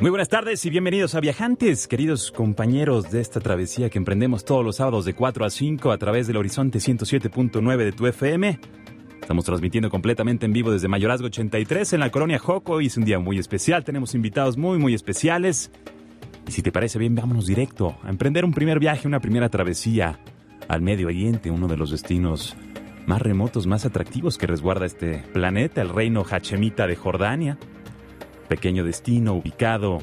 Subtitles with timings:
[0.00, 4.64] Muy buenas tardes y bienvenidos a Viajantes, queridos compañeros de esta travesía que emprendemos todos
[4.64, 8.58] los sábados de 4 a 5 a través del Horizonte 107.9 de tu FM.
[9.20, 13.04] Estamos transmitiendo completamente en vivo desde Mayorazgo 83 en la colonia Joco y es un
[13.04, 13.84] día muy especial.
[13.84, 15.70] Tenemos invitados muy, muy especiales.
[16.48, 20.18] Y si te parece bien, vámonos directo a emprender un primer viaje, una primera travesía
[20.66, 22.56] al Medio Oriente, uno de los destinos
[23.04, 27.58] más remotos, más atractivos que resguarda este planeta, el reino Hachemita de Jordania
[28.50, 30.00] pequeño destino ubicado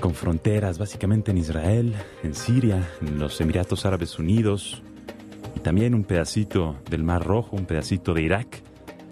[0.00, 4.82] con fronteras básicamente en Israel, en Siria, en los Emiratos Árabes Unidos
[5.54, 8.60] y también un pedacito del Mar Rojo, un pedacito de Irak.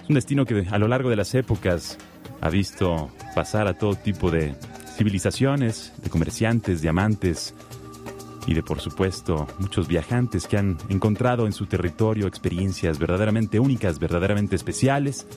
[0.03, 1.97] Es un destino que a lo largo de las épocas
[2.41, 4.57] ha visto pasar a todo tipo de
[4.97, 7.55] civilizaciones, de comerciantes, de amantes
[8.49, 14.01] y de por supuesto muchos viajantes que han encontrado en su territorio experiencias verdaderamente únicas,
[14.01, 15.29] verdaderamente especiales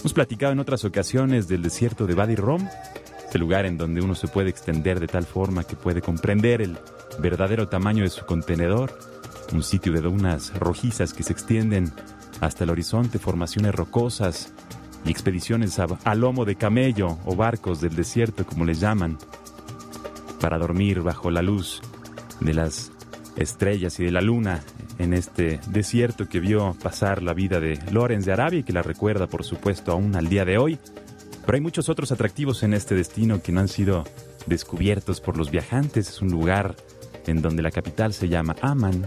[0.00, 2.68] Hemos platicado en otras ocasiones del desierto de Wadi Rum,
[3.28, 6.78] ese lugar en donde uno se puede extender de tal forma que puede comprender el
[7.18, 8.98] verdadero tamaño de su contenedor,
[9.52, 11.92] un sitio de dunas rojizas que se extienden
[12.40, 14.52] hasta el horizonte, formaciones rocosas
[15.04, 19.18] y expediciones a, lomo de camello o barcos del desierto, como les llaman,
[20.40, 21.82] para dormir bajo la luz
[22.40, 22.92] de las
[23.36, 24.62] estrellas y de la luna
[24.98, 28.82] en este desierto que vio pasar la vida de Lorenz de Arabia y que la
[28.82, 30.78] recuerda, por supuesto, aún al día de hoy.
[31.44, 34.04] Pero hay muchos otros atractivos en este destino que no han sido
[34.46, 36.08] descubiertos por los viajantes.
[36.08, 36.74] Es un lugar
[37.26, 39.06] en donde la capital se llama Amman,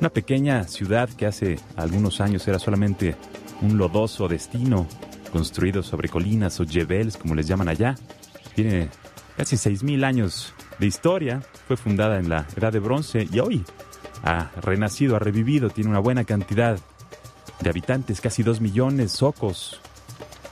[0.00, 3.14] una pequeña ciudad que hace algunos años era solamente
[3.60, 4.88] un lodoso destino
[5.30, 7.94] construido sobre colinas o jebels, como les llaman allá.
[8.54, 8.88] Tiene
[9.36, 13.64] casi 6.000 años de historia, fue fundada en la Edad de Bronce y hoy
[14.22, 16.78] ha renacido, ha revivido, tiene una buena cantidad
[17.60, 19.80] de habitantes, casi dos millones, socos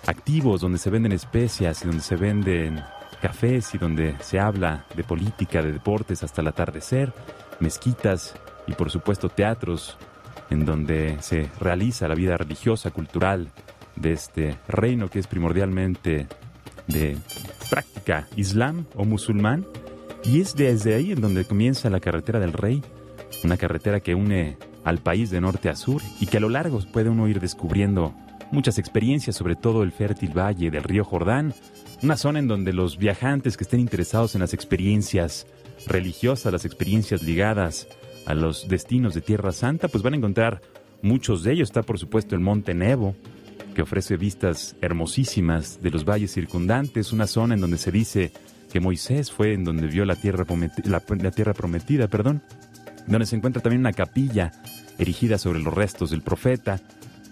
[0.07, 2.83] activos, donde se venden especias y donde se venden
[3.21, 7.13] cafés y donde se habla de política, de deportes hasta el atardecer,
[7.61, 8.35] mezquitas
[8.67, 9.99] y por supuesto teatros
[10.49, 13.51] en donde se realiza la vida religiosa, cultural
[13.97, 16.27] de este reino que es primordialmente
[16.87, 17.17] de
[17.69, 19.67] práctica islam o musulmán.
[20.25, 22.83] Y es desde ahí en donde comienza la carretera del rey,
[23.45, 26.81] una carretera que une al país de norte a sur y que a lo largo
[26.93, 28.15] puede uno ir descubriendo
[28.51, 31.55] muchas experiencias sobre todo el fértil valle del río Jordán,
[32.03, 35.47] una zona en donde los viajantes que estén interesados en las experiencias
[35.87, 37.89] religiosas, las experiencias ligadas
[38.27, 40.61] a los destinos de Tierra Santa, pues van a encontrar
[41.03, 41.69] muchos de ellos.
[41.69, 43.15] Está por supuesto el Monte Nebo,
[43.75, 48.33] que ofrece vistas hermosísimas de los valles circundantes, una zona en donde se dice
[48.73, 50.45] que Moisés fue en donde vio la tierra,
[50.85, 52.43] la, tierra prometida, perdón
[53.13, 54.53] donde se encuentra también una capilla
[54.99, 56.81] erigida sobre los restos del profeta.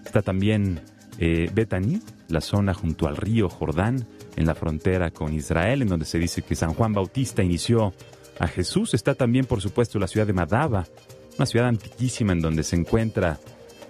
[0.05, 0.81] Está también
[1.19, 4.07] eh, Betaní, la zona junto al río Jordán,
[4.37, 7.93] en la frontera con Israel, en donde se dice que San Juan Bautista inició
[8.39, 8.95] a Jesús.
[8.95, 10.87] Está también, por supuesto, la ciudad de Madaba,
[11.37, 13.39] una ciudad antiquísima en donde se encuentra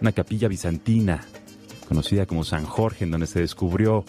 [0.00, 1.22] una capilla bizantina,
[1.86, 4.04] conocida como San Jorge, en donde se descubrió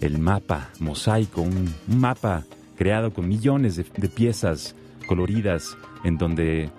[0.00, 2.44] el mapa mosaico, un, mapa
[2.76, 4.74] creado con millones de piezas
[5.06, 6.70] coloridas en donde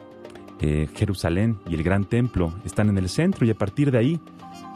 [0.61, 4.19] eh, Jerusalén y el Gran Templo están en el centro y a partir de ahí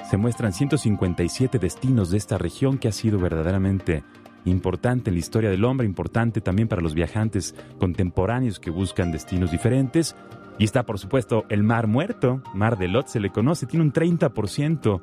[0.09, 4.03] se muestran 157 destinos de esta región que ha sido verdaderamente
[4.45, 9.51] importante en la historia del hombre, importante también para los viajantes contemporáneos que buscan destinos
[9.51, 10.15] diferentes.
[10.59, 13.93] Y está, por supuesto, el Mar Muerto, Mar de Lot se le conoce, tiene un
[13.93, 15.01] 30%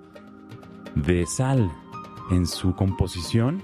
[0.94, 1.70] de sal
[2.30, 3.62] en su composición.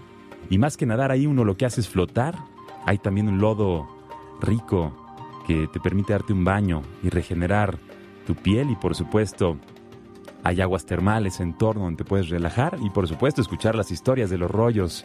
[0.51, 2.37] Y más que nadar ahí uno lo que hace es flotar.
[2.85, 3.89] Hay también un lodo
[4.41, 5.06] rico
[5.47, 7.79] que te permite darte un baño y regenerar
[8.27, 9.59] tu piel y por supuesto
[10.43, 14.39] hay aguas termales en torno donde puedes relajar y por supuesto escuchar las historias de
[14.39, 15.05] los rollos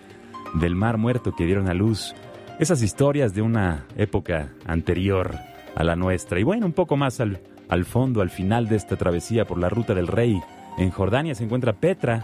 [0.56, 2.14] del mar muerto que dieron a luz
[2.60, 5.36] esas historias de una época anterior
[5.76, 6.40] a la nuestra.
[6.40, 7.40] Y bueno, un poco más al,
[7.86, 10.40] fondo, al final de esta travesía por la ruta del rey,
[10.78, 12.24] en Jordania se encuentra Petra,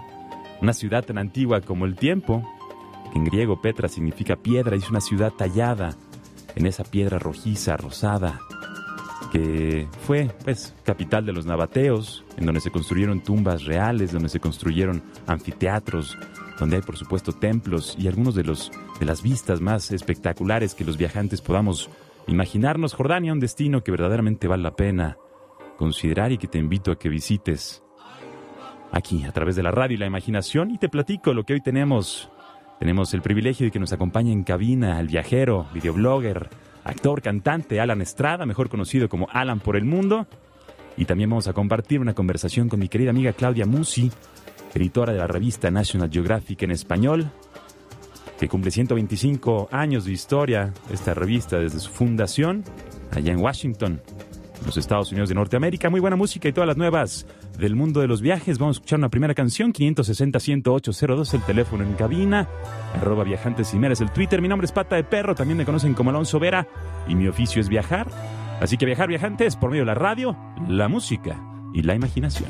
[0.61, 2.43] una ciudad tan antigua como el tiempo,
[3.15, 5.95] en griego Petra significa piedra es una ciudad tallada
[6.57, 8.41] en esa piedra rojiza, rosada,
[9.31, 14.39] que fue pues capital de los nabateos, en donde se construyeron tumbas reales, donde se
[14.39, 16.17] construyeron anfiteatros,
[16.59, 20.83] donde hay por supuesto templos y algunos de los de las vistas más espectaculares que
[20.83, 21.89] los viajantes podamos
[22.25, 22.95] imaginarnos.
[22.95, 25.17] Jordania, un destino que verdaderamente vale la pena
[25.77, 27.83] considerar y que te invito a que visites
[28.91, 31.61] aquí a través de la radio y la imaginación y te platico lo que hoy
[31.61, 32.31] tenemos.
[32.79, 36.49] Tenemos el privilegio de que nos acompañe en cabina el viajero, videoblogger,
[36.83, 40.27] actor, cantante Alan Estrada, mejor conocido como Alan por el mundo.
[40.95, 44.11] Y también vamos a compartir una conversación con mi querida amiga Claudia Musi,
[44.73, 47.31] editora de la revista National Geographic en español,
[48.39, 52.63] que cumple 125 años de historia, esta revista desde su fundación,
[53.11, 54.01] allá en Washington,
[54.65, 55.89] los Estados Unidos de Norteamérica.
[55.89, 57.25] Muy buena música y todas las nuevas
[57.57, 58.57] del mundo de los viajes.
[58.57, 62.47] Vamos a escuchar una primera canción, 560-10802, el teléfono en cabina,
[62.95, 64.41] arroba viajantes y es el Twitter.
[64.41, 66.67] Mi nombre es Pata de Perro, también me conocen como Alonso Vera
[67.07, 68.07] y mi oficio es viajar.
[68.59, 70.35] Así que viajar viajantes por medio de la radio,
[70.67, 71.39] la música
[71.73, 72.49] y la imaginación.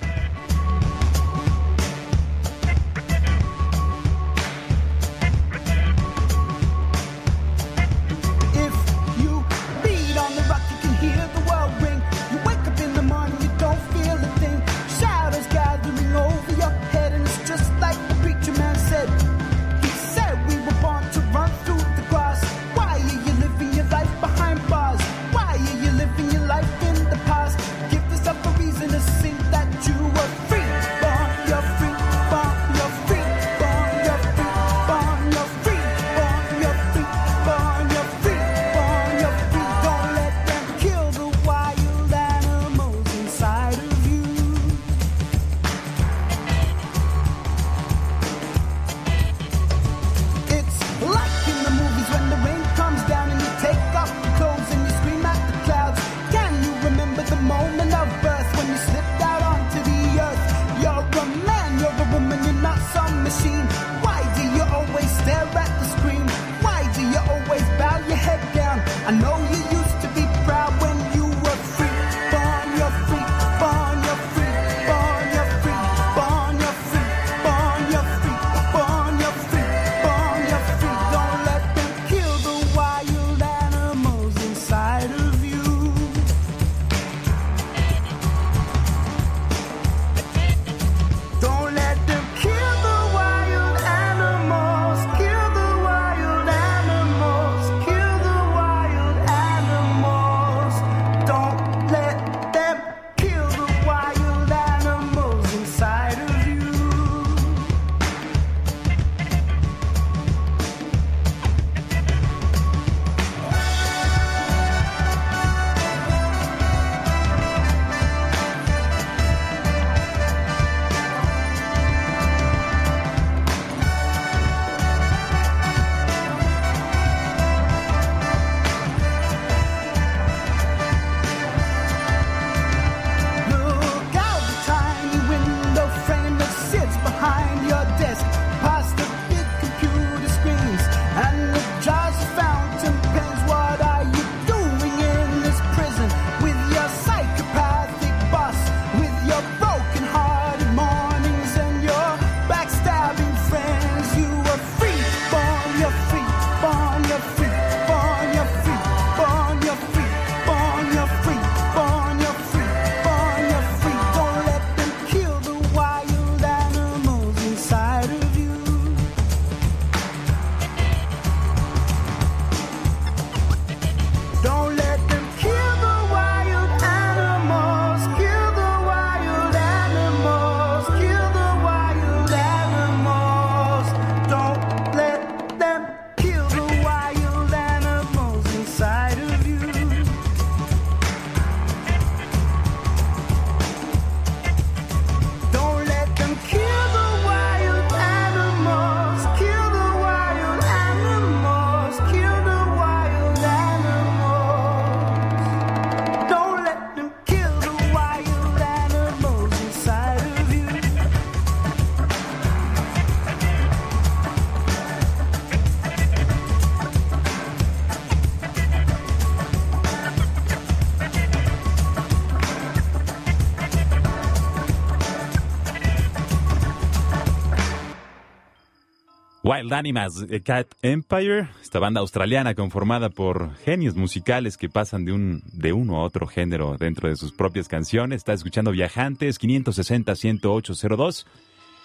[229.68, 235.44] Wild Animals, Cat Empire, esta banda australiana conformada por genios musicales que pasan de, un,
[235.52, 238.20] de uno a otro género dentro de sus propias canciones.
[238.20, 241.26] Está escuchando Viajantes 560-10802.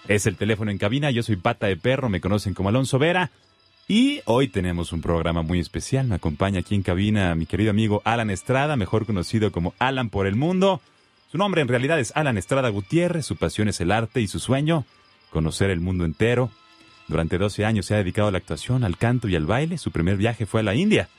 [0.07, 1.11] Es el teléfono en cabina.
[1.11, 3.33] Yo soy Pata de Perro, me conocen como Alonso Vera.
[3.89, 6.07] Y hoy tenemos un programa muy especial.
[6.07, 10.29] Me acompaña aquí en cabina mi querido amigo Alan Estrada, mejor conocido como Alan por
[10.29, 10.81] el Mundo.
[11.33, 13.27] Su nombre en realidad es Alan Estrada Gutiérrez.
[13.27, 14.85] Su pasión es el arte y su sueño,
[15.31, 16.53] conocer el mundo entero.
[17.13, 19.77] Durante 12 años se ha dedicado a la actuación, al canto y al baile.
[19.77, 21.11] Su primer viaje fue a la India.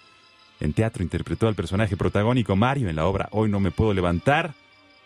[0.59, 4.55] En teatro interpretó al personaje protagónico Mario en la obra Hoy no me puedo levantar.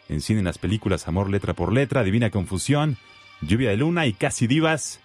[0.08, 2.96] En cine en las películas Amor letra por letra, Divina Confusión,
[3.41, 5.01] Lluvia de Luna y Casi Divas.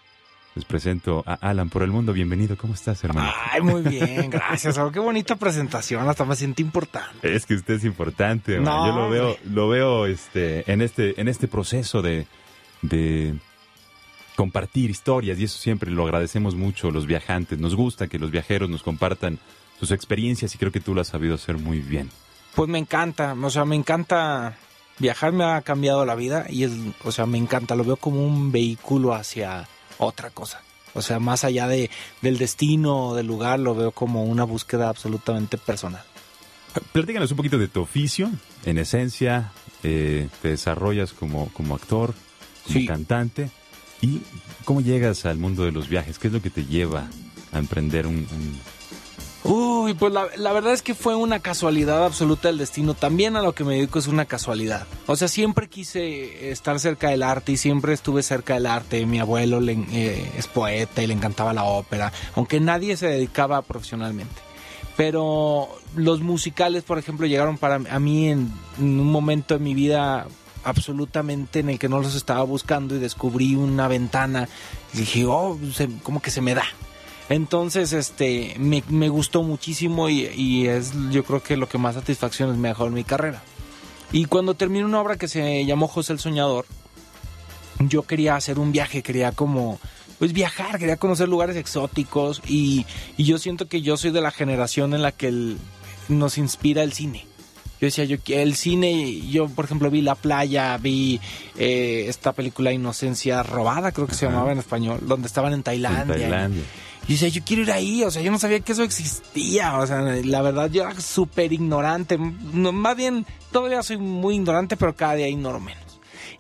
[0.55, 2.13] Les presento a Alan por el mundo.
[2.13, 2.57] Bienvenido.
[2.57, 3.33] ¿Cómo estás, hermano?
[3.51, 4.31] Ay, muy bien.
[4.31, 4.79] Gracias.
[4.79, 6.09] Oh, qué bonita presentación.
[6.09, 7.35] Hasta me siento importante.
[7.35, 8.61] Es que usted es importante.
[8.61, 12.29] No, Yo lo veo, lo veo este, en, este, en este proceso de,
[12.83, 13.35] de
[14.43, 17.61] compartir historias y eso siempre lo agradecemos mucho los viajantes.
[17.61, 19.39] Nos gusta que los viajeros nos compartan
[19.79, 22.11] sus experiencias y creo que tú lo has sabido hacer muy bien.
[22.57, 24.57] Pues me encanta, o sea, me encanta
[24.99, 26.73] viajar me ha cambiado la vida y es,
[27.05, 29.69] o sea, me encanta, lo veo como un vehículo hacia
[29.99, 30.61] otra cosa.
[30.93, 31.89] O sea, más allá de,
[32.21, 36.03] del destino o del lugar, lo veo como una búsqueda absolutamente personal.
[36.91, 38.29] Platícanos un poquito de tu oficio.
[38.65, 39.53] En esencia,
[39.85, 42.13] eh, te desarrollas como, como actor,
[42.67, 43.51] como cantante.
[44.03, 44.21] ¿Y
[44.65, 46.19] cómo llegas al mundo de los viajes?
[46.19, 47.09] ¿Qué es lo que te lleva
[47.53, 48.27] a emprender un...
[49.45, 52.95] Uy, pues la, verdad es que fue una casualidad absoluta del destino.
[52.95, 54.87] También a lo que me dedico es una casualidad.
[55.07, 59.05] O sea, siempre quise estar cerca del arte y siempre estuve cerca del arte.
[59.05, 64.35] Mi abuelo eh, es poeta y le encantaba la ópera, aunque nadie se dedicaba profesionalmente.
[64.97, 70.29] Pero los musicales, por ejemplo, llegaron para a mí en un momento de mi vida
[70.65, 74.49] absolutamente en el que no los estaba buscando y descubrí una ventana
[74.95, 75.59] y dije, oh,
[76.03, 76.65] como que se me da.
[77.29, 82.69] Entonces, este, me, gustó muchísimo y, es yo creo que lo que más satisfacciones me
[82.69, 83.43] dejó en mi carrera.
[84.13, 86.67] Y cuando terminé una obra que se llamó José el Soñador,
[87.79, 89.81] yo quería hacer un viaje, quería como,
[90.19, 92.85] pues viajar, quería conocer lugares exóticos y,
[93.17, 95.57] y yo siento que yo soy de la generación en la que
[96.09, 97.27] nos inspira el cine.
[97.83, 101.19] Yo decía, yo el cine, yo por ejemplo vi La Playa, vi
[101.59, 106.15] eh, esta película Inocencia Robada, creo que se llamaba en español, donde estaban en Tailandia.
[106.15, 106.63] En Tailandia.
[107.09, 109.87] Y decía, yo quiero ir ahí, o sea, yo no sabía que eso existía, o
[109.89, 115.15] sea, la verdad yo era súper ignorante, más bien todavía soy muy ignorante, pero cada
[115.15, 115.92] día ignoro menos.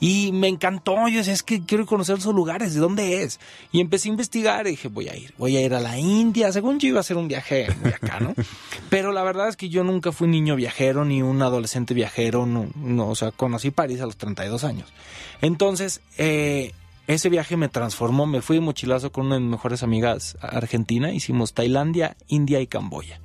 [0.04, 3.38] Y me encantó, yo decía, es que quiero conocer esos lugares, ¿de dónde es?
[3.70, 6.50] Y empecé a investigar y dije, voy a ir, voy a ir a la India,
[6.50, 8.34] según yo iba a hacer un viaje muy acá, ¿no?
[8.90, 12.66] Pero la verdad es que yo nunca fui niño viajero ni un adolescente viajero, no,
[12.74, 14.92] no o sea, conocí París a los 32 años.
[15.40, 16.72] Entonces, eh,
[17.06, 21.12] ese viaje me transformó, me fui de mochilazo con una de mis mejores amigas argentina,
[21.12, 23.20] hicimos Tailandia, India y Camboya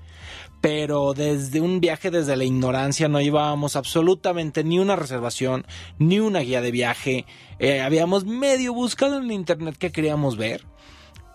[0.61, 5.65] pero desde un viaje desde la ignorancia no llevábamos absolutamente ni una reservación,
[5.99, 7.25] ni una guía de viaje.
[7.59, 10.65] Eh, habíamos medio buscado en internet qué queríamos ver.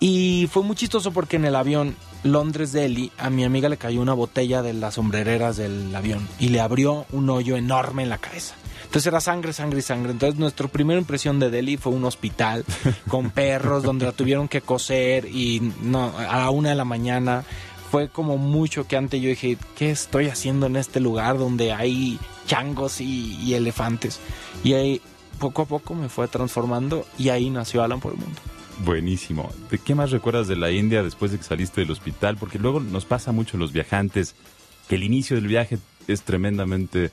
[0.01, 4.15] Y fue muy chistoso porque en el avión Londres-Delhi a mi amiga le cayó una
[4.15, 8.57] botella de las sombrereras del avión y le abrió un hoyo enorme en la cabeza.
[8.83, 10.11] Entonces era sangre, sangre y sangre.
[10.11, 12.65] Entonces nuestra primera impresión de Delhi fue un hospital
[13.09, 17.45] con perros donde la tuvieron que coser y no, a la una de la mañana
[17.93, 22.19] fue como mucho que antes yo dije, ¿qué estoy haciendo en este lugar donde hay
[22.47, 24.19] changos y, elefantes?
[24.65, 25.03] Y ahí
[25.39, 28.41] poco a poco me fue transformando y ahí nació Alan por el mundo.
[28.83, 29.53] Buenísimo.
[29.71, 32.39] ¿De qué más recuerdas de la India después de que saliste del hospital?
[32.39, 34.37] Porque luego nos pasa mucho los viajantes
[34.89, 35.77] que el inicio del viaje
[36.09, 37.11] es tremendamente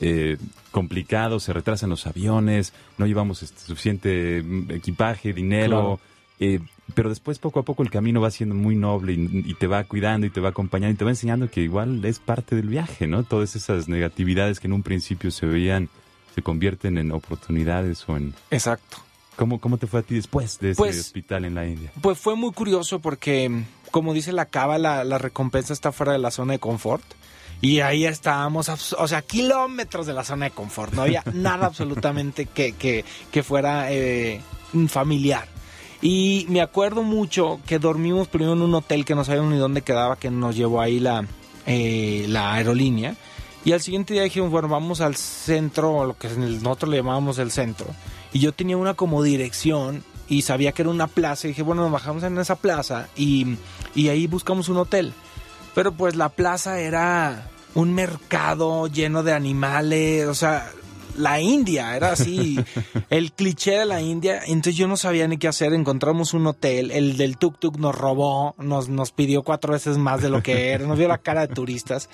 [0.00, 0.36] eh,
[0.70, 5.98] complicado, se retrasan los aviones, no llevamos este, suficiente mm, equipaje, dinero.
[6.44, 6.58] Eh,
[6.96, 10.26] pero después poco a poco el camino va siendo muy noble y, te va cuidando
[10.26, 13.22] y te va acompañando y te va enseñando que igual es parte del viaje, ¿no?
[13.22, 15.88] Todas esas negatividades que en un principio se veían
[16.34, 18.34] se convierten en oportunidades o en...
[18.50, 18.96] Exacto.
[19.36, 21.92] ¿Cómo, cómo te fue a ti después de ese pues, hospital en la India?
[22.00, 26.18] Pues fue muy curioso porque, como dice la cava, la, la recompensa está fuera de
[26.18, 27.04] la zona de confort.
[27.60, 30.92] Y ahí estábamos, o sea, kilómetros de la zona de confort.
[30.92, 34.40] No había nada absolutamente que, que, que fuera eh,
[34.88, 35.51] familiar.
[36.02, 39.82] Y me acuerdo mucho que dormimos primero en un hotel que no sabíamos ni dónde
[39.82, 41.24] quedaba, que nos llevó ahí la,
[41.64, 43.14] eh, la aerolínea.
[43.64, 47.52] Y al siguiente día dijimos, bueno, vamos al centro, lo que nosotros le llamábamos el
[47.52, 47.86] centro.
[48.32, 51.46] Y yo tenía una como dirección y sabía que era una plaza.
[51.46, 53.56] Y dije, bueno, nos bajamos en esa plaza y,
[53.94, 55.12] y ahí buscamos un hotel.
[55.72, 60.68] Pero pues la plaza era un mercado lleno de animales, o sea,
[61.16, 62.58] la India, era así,
[63.10, 64.40] el cliché de la India.
[64.46, 65.72] Entonces yo no sabía ni qué hacer.
[65.72, 70.22] Encontramos un hotel, el del tuk tuk nos robó, nos, nos pidió cuatro veces más
[70.22, 72.08] de lo que era, nos vio la cara de turistas.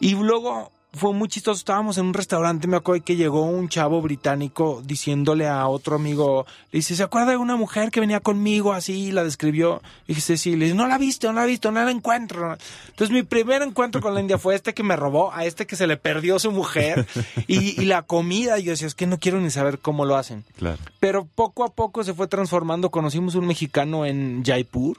[0.00, 1.58] Y luego fue muy chistoso.
[1.58, 6.46] Estábamos en un restaurante, me acuerdo que llegó un chavo británico diciéndole a otro amigo,
[6.70, 9.12] le dice, ¿se acuerda de una mujer que venía conmigo así?
[9.12, 9.82] La describió.
[10.06, 11.90] Y dice, sí, le dice, no la he visto, no la he visto, no la
[11.90, 12.56] encuentro.
[12.88, 15.76] Entonces mi primer encuentro con la India fue este que me robó, a este que
[15.76, 17.06] se le perdió su mujer
[17.46, 18.58] y, y la comida.
[18.58, 20.44] Y yo decía, es que no quiero ni saber cómo lo hacen.
[20.56, 20.78] Claro.
[21.00, 22.90] Pero poco a poco se fue transformando.
[22.90, 24.98] Conocimos un mexicano en Jaipur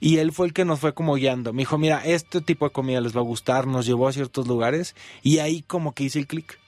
[0.00, 1.52] y él fue el que nos fue como guiando.
[1.52, 3.66] Me dijo, mira, este tipo de comida les va a gustar.
[3.66, 6.58] Nos llevó a ciertos lugares y ahí como que hice el clic.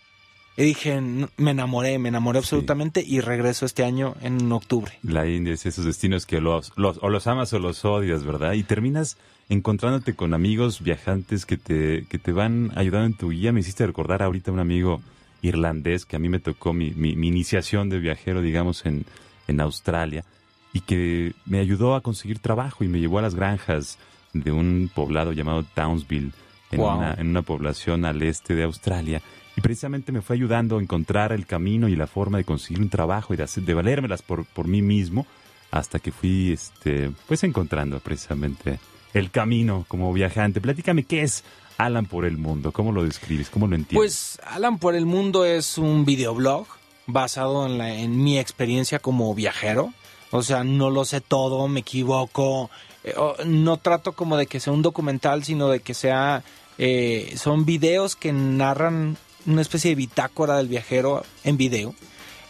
[0.59, 4.93] Y dije, "N- me enamoré, me enamoré absolutamente y regreso este año en octubre.
[5.03, 8.55] La India es esos destinos que los, los- o los amas o los odias, ¿verdad?
[8.55, 9.19] Y terminas
[9.51, 13.53] encontrándote con amigos viajantes que te, que te van ayudando en tu guía.
[13.53, 15.03] Me hiciste recordar ahorita un amigo
[15.43, 19.05] irlandés que a mí me tocó mi, mi- mi iniciación de viajero, digamos, en,
[19.49, 20.25] en Australia,
[20.73, 23.99] y que me ayudó a conseguir trabajo y me llevó a las granjas
[24.33, 26.33] de un poblado llamado Townsville,
[26.71, 26.97] en, Wow.
[26.99, 29.23] una, en una población al este de Australia.
[29.57, 32.91] Y precisamente me fue ayudando a encontrar el camino y la forma de conseguir un
[32.91, 35.27] trabajo y de, hacer, de valérmelas por, por mí mismo
[35.71, 38.79] hasta que fui este, pues encontrando precisamente
[39.15, 40.61] el camino como viajante.
[40.61, 41.43] Platícame qué es
[41.79, 43.97] Alan por el mundo, cómo lo describes, cómo lo entiendes.
[43.97, 46.67] Pues Alan por el Mundo es un videoblog
[47.07, 49.93] basado en, la- en mi experiencia como viajero.
[50.33, 52.71] O sea, no lo sé todo, me equivoco.
[53.07, 53.15] Eh,
[53.47, 56.43] no trato como de que sea un documental, sino de que sea...
[56.79, 61.95] eh, son videos que narran una especie de bitácora del viajero en video.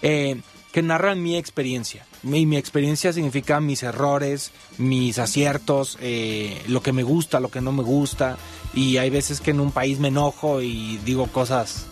[0.02, 0.40] eh,
[0.72, 2.04] que narran mi experiencia.
[2.22, 7.62] Mi, mi experiencia significa mis errores, mis aciertos, eh, lo que me gusta, lo que
[7.62, 8.36] no me gusta.
[8.74, 11.86] Y hay veces que en un país me enojo y digo cosas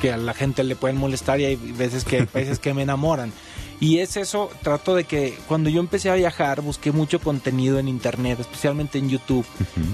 [0.00, 2.80] que a la gente le pueden molestar y hay veces que hay países que me
[2.82, 3.30] enamoran.
[3.80, 7.88] Y es eso, trato de que cuando yo empecé a viajar busqué mucho contenido en
[7.88, 9.46] internet, especialmente en YouTube,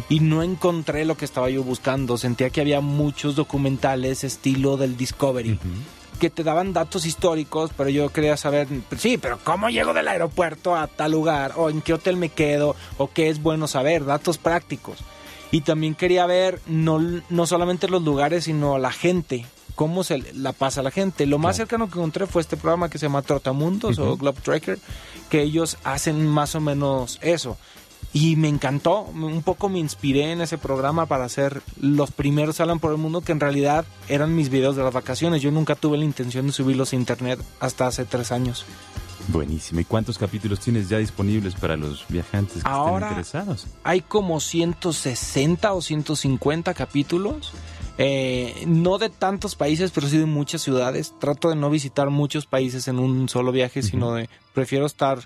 [0.09, 2.19] y no encontré lo que estaba yo buscando.
[2.19, 5.59] Sentía que había muchos documentales estilo del Discovery
[6.17, 10.75] que te daban datos históricos, pero yo quería saber, sí, pero ¿cómo llego del aeropuerto
[10.75, 11.53] a tal lugar?
[11.57, 12.75] ¿O en qué hotel me quedo?
[12.97, 14.05] ¿O qué es bueno saber?
[14.05, 14.99] Datos prácticos.
[15.51, 20.53] Y también quería ver no, no solamente los lugares, sino la gente, cómo se la
[20.53, 21.25] pasa a la gente.
[21.27, 24.17] Lo más cercano que encontré fue este programa que se llama Trotamundos o.
[24.17, 24.81] Globe Tracker,
[25.31, 27.57] que ellos hacen más o menos eso.
[28.13, 32.79] Y me encantó, un poco me inspiré en ese programa para hacer los primeros Alan
[32.81, 35.43] por el Mundo, que en realidad eran mis videos de las vacaciones.
[35.43, 38.65] Yo nunca tuve la intención de subirlos a internet hasta hace tres años.
[39.29, 39.81] Buenísimo.
[39.81, 43.67] ¿Y cuántos capítulos tienes ya disponibles para los viajantes que Ahora- estén interesados?
[43.83, 47.53] Hay como 160 o 150 capítulos.
[47.99, 51.15] Eh, no de tantos países, pero sí de muchas ciudades.
[51.19, 55.21] Trato de no visitar muchos países en un solo viaje, sino de prefiero estar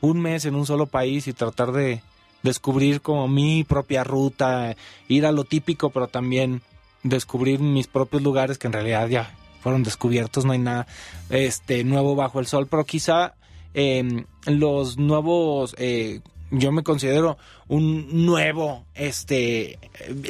[0.00, 2.02] un mes en un solo país y tratar de
[2.42, 4.76] descubrir como mi propia ruta,
[5.08, 6.62] ir a lo típico, pero también
[7.02, 10.86] descubrir mis propios lugares que en realidad ya fueron descubiertos, no hay nada
[11.28, 13.34] este nuevo bajo el sol, pero quizá
[13.74, 19.78] eh, los nuevos eh, yo me considero un nuevo este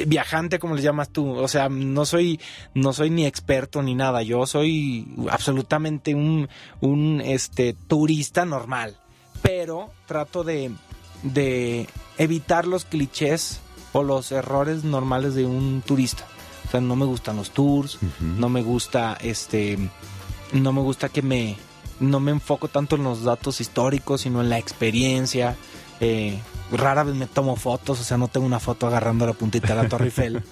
[0.07, 1.35] viajante como les llamas tú.
[1.35, 2.39] O sea no soy
[2.73, 4.23] no soy ni experto ni nada.
[4.23, 6.49] Yo soy absolutamente un
[6.81, 8.97] un este turista normal.
[9.41, 10.71] Pero trato de
[11.23, 13.59] de evitar los clichés
[13.93, 16.25] o los errores normales de un turista.
[16.67, 19.77] O sea no me gustan los tours no me gusta este
[20.51, 21.55] no me gusta que me
[21.99, 25.55] no me enfoco tanto en los datos históricos sino en la experiencia
[25.99, 26.39] Eh,
[26.71, 29.83] rara vez me tomo fotos o sea no tengo una foto agarrando la puntita de
[29.83, 30.43] la Torre Eiffel.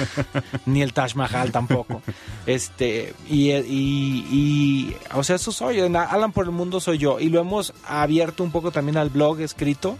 [0.66, 2.02] Ni el Taj Mahal tampoco.
[2.46, 7.18] Este y, y, y, o sea eso soy en Alan por el mundo soy yo.
[7.18, 9.96] Y lo hemos abierto un poco también al blog escrito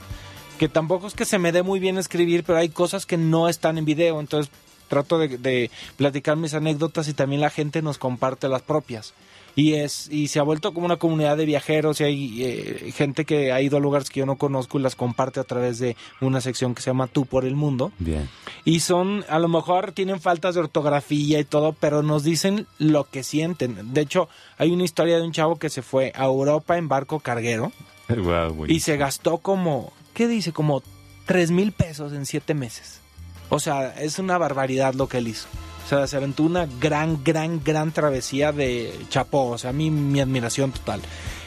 [0.59, 3.49] que tampoco es que se me dé muy bien escribir pero hay cosas que no
[3.49, 4.21] están en video.
[4.21, 4.53] Entonces
[4.89, 9.15] trato de, de platicar mis anécdotas y también la gente nos comparte las propias.
[9.57, 13.25] Y es y se ha vuelto como una comunidad de viajeros y hay eh, gente
[13.25, 15.97] que ha ido a lugares que yo no conozco y las comparte a través de
[16.21, 17.93] una sección que se llama Tú por el Mundo.
[17.99, 18.29] Bien.
[18.65, 23.05] Y son, a lo mejor tienen faltas de ortografía y todo, pero nos dicen lo
[23.05, 23.95] que sienten.
[23.95, 27.21] De hecho, hay una historia de un chavo que se fue a Europa en barco
[27.21, 27.73] carguero
[28.09, 30.53] Guau, y se gastó como, ¿qué dice?
[30.53, 30.83] Como
[31.27, 33.01] tres mil pesos en siete meses.
[33.49, 35.47] O sea, es una barbaridad lo que él hizo.
[35.85, 39.51] O sea, se aventó una gran, gran, gran travesía de chapó.
[39.51, 41.01] O sea, a mí mi admiración total.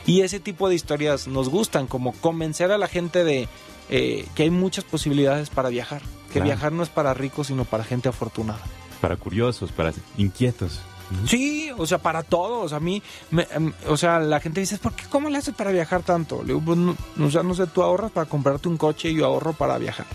[0.06, 3.50] Y ese tipo de historias nos gustan, como convencer a la gente de
[3.90, 6.02] eh, que hay muchas posibilidades para viajar.
[6.28, 6.46] Que Claro.
[6.46, 8.60] viajar no es para ricos, sino para gente afortunada.
[9.02, 10.82] Para curiosos, para inquietos.
[11.26, 12.74] Sí, o sea, para todos.
[12.74, 15.06] A mí, me, em, o sea, la gente dice, ¿por qué?
[15.10, 16.42] ¿Cómo le haces para viajar tanto?
[16.42, 19.16] Le digo, pues, no, o sea, no sé, tú ahorras para comprarte un coche y
[19.16, 20.06] yo ahorro para viajar.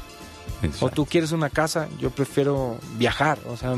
[0.80, 3.38] O tú quieres una casa, yo prefiero viajar.
[3.48, 3.74] O sea,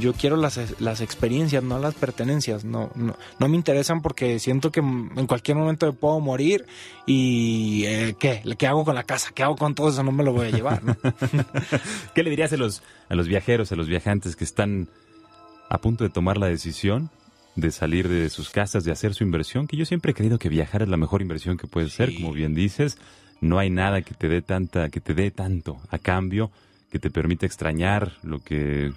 [0.00, 2.64] yo quiero las, las experiencias, no las pertenencias.
[2.64, 6.66] No, no, no, me interesan porque siento que en cualquier momento me puedo morir
[7.06, 8.42] y eh, ¿qué?
[8.58, 9.30] ¿qué hago con la casa?
[9.34, 10.02] ¿Qué hago con todo eso?
[10.02, 10.82] No me lo voy a llevar.
[12.14, 14.88] ¿Qué le dirías a los, a los viajeros, a los viajantes que están
[15.68, 17.10] a punto de tomar la decisión
[17.54, 19.66] de salir de sus casas, de hacer su inversión?
[19.66, 22.32] Que yo siempre he creído que viajar es la mejor inversión que puede ser, como
[22.32, 22.98] bien dices
[23.42, 26.50] no hay nada que te dé tanta, que te dé tanto a cambio,
[26.90, 28.92] que te permita extrañar lo que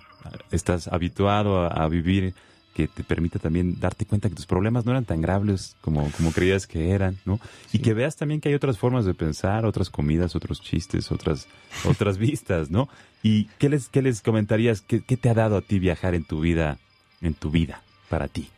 [0.51, 2.33] estás habituado a, vivir,
[2.73, 6.31] que te permita también darte cuenta que tus problemas no eran tan graves como, como
[6.31, 7.39] creías que eran, ¿no?
[7.71, 11.47] Y que veas también que hay otras formas de pensar, otras comidas, otros chistes, otras,
[11.85, 12.89] otras vistas, ¿no?
[13.23, 14.81] ¿Y qué les, qué les comentarías?
[14.81, 16.77] ¿Qué, ¿Qué te ha dado a ti viajar en tu vida,
[17.21, 18.49] en tu vida, para ti?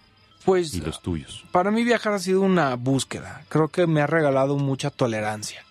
[0.47, 1.43] Pues, y los tuyos.
[1.51, 3.43] Para mí viajar ha sido una búsqueda.
[3.49, 5.66] Creo que me ha regalado mucha tolerancia.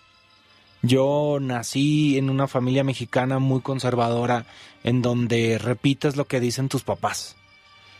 [0.81, 4.45] Yo nací en una familia mexicana muy conservadora
[4.83, 7.35] en donde repites lo que dicen tus papás.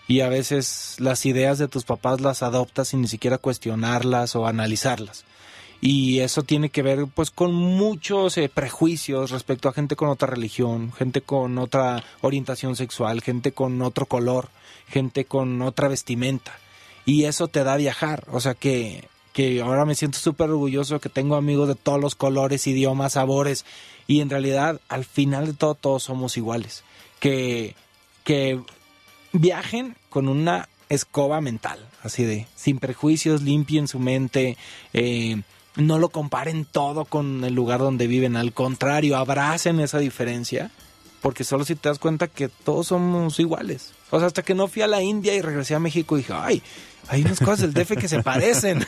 [0.08, 4.48] Y a veces las ideas de tus papás las adoptas sin ni siquiera cuestionarlas o
[4.48, 5.26] analizarlas.
[5.82, 10.28] Y eso tiene que ver pues con muchos eh, prejuicios respecto a gente con otra
[10.28, 14.50] religión, gente con otra orientación sexual, gente con otro color,
[14.88, 16.54] gente con otra vestimenta.
[17.06, 18.26] Y eso te da a viajar.
[18.32, 22.16] O sea que que ahora me siento súper orgulloso que tengo amigos de todos los
[22.16, 23.66] colores, idiomas, sabores,
[24.08, 26.84] y en realidad al final de todo todos somos iguales.
[27.20, 27.76] Que,
[28.24, 28.60] que
[29.34, 34.58] viajen con una escoba mental, así de, sin prejuicios, limpien su mente,
[34.94, 35.44] eh,
[35.76, 40.72] no lo comparen todo con el lugar donde viven, al contrario, abracen esa diferencia,
[41.28, 43.92] porque solo si te das cuenta que todos somos iguales.
[44.12, 46.64] O sea, hasta que no fui a la India y regresé a México dije, ay,
[47.10, 48.86] hay unas cosas del DF que se parecen.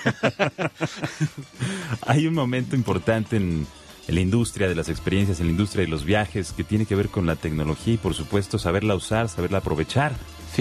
[2.07, 3.67] hay un momento importante en,
[4.07, 7.09] la industria de las experiencias, en la industria de los viajes, que tiene que ver
[7.09, 10.13] con la tecnología y por supuesto saberla usar, saberla aprovechar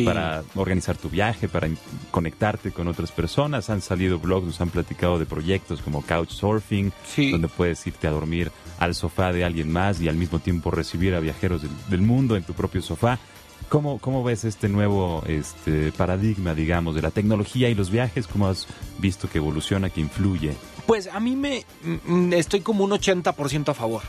[0.05, 1.69] para organizar tu viaje, para
[2.11, 3.71] conectarte con otras personas.
[3.71, 6.93] Han salido blogs, nos han platicado de proyectos como Couchsurfing,
[7.31, 11.15] donde puedes irte a dormir al sofá de alguien más y al mismo tiempo recibir
[11.15, 13.19] a viajeros del mundo en tu propio sofá.
[13.69, 18.27] ¿Cómo, ¿Cómo, ves este nuevo este, paradigma, digamos, de la tecnología y los viajes?
[18.27, 18.67] ¿Cómo has
[18.99, 20.55] visto que evoluciona, que influye?
[20.87, 21.65] Pues a mí me
[22.07, 24.03] mm, estoy como un 80% a favor.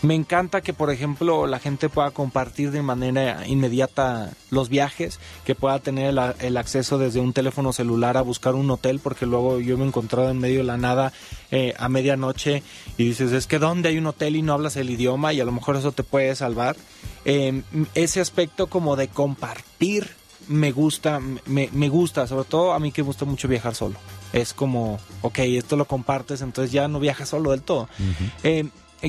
[0.00, 5.56] Me encanta que, por ejemplo, la gente pueda compartir de manera inmediata los viajes, que
[5.56, 9.76] pueda tener el, acceso desde un teléfono celular a buscar un hotel, porque luego yo
[9.76, 11.12] me he encontrado en medio de la nada
[11.50, 12.62] eh, a medianoche
[12.96, 15.32] y dices, es que ¿dónde hay un hotel y no hablas el idioma?
[15.32, 16.76] Y a lo mejor eso te puede salvar.
[17.24, 17.64] Em,
[17.96, 20.08] ese aspecto como de compartir
[20.46, 23.96] me gusta, me, me, gusta, sobre todo a mí que me gusta mucho viajar solo.
[24.32, 27.88] Es como, ok, esto lo compartes, entonces ya no viajas solo del todo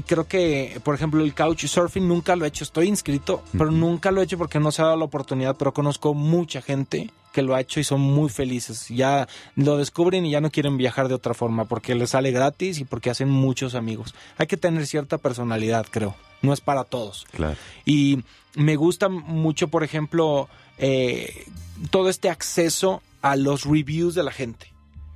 [0.06, 2.64] creo que, por ejemplo, el couchsurfing nunca lo he hecho.
[2.64, 5.56] Estoy inscrito, pero nunca lo he hecho porque no se ha dado la oportunidad.
[5.58, 8.88] Pero conozco mucha gente que lo ha hecho y son muy felices.
[8.90, 12.80] Ya lo descubren y ya no quieren viajar de otra forma porque les sale gratis
[12.80, 14.14] y porque hacen muchos amigos.
[14.38, 16.16] Hay que tener cierta personalidad, creo.
[16.42, 17.26] No es para todos.
[17.32, 17.58] Claro.
[17.86, 18.24] Y
[18.56, 21.46] me gusta mucho, por ejemplo, eh,
[21.90, 24.72] todo este acceso a los reviews de la gente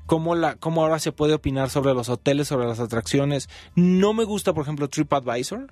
[0.05, 3.49] cómo, la, cómo ahora se puede opinar sobre los hoteles, sobre las atracciones.
[3.75, 5.67] No me gusta, por ejemplo, TripAdvisor,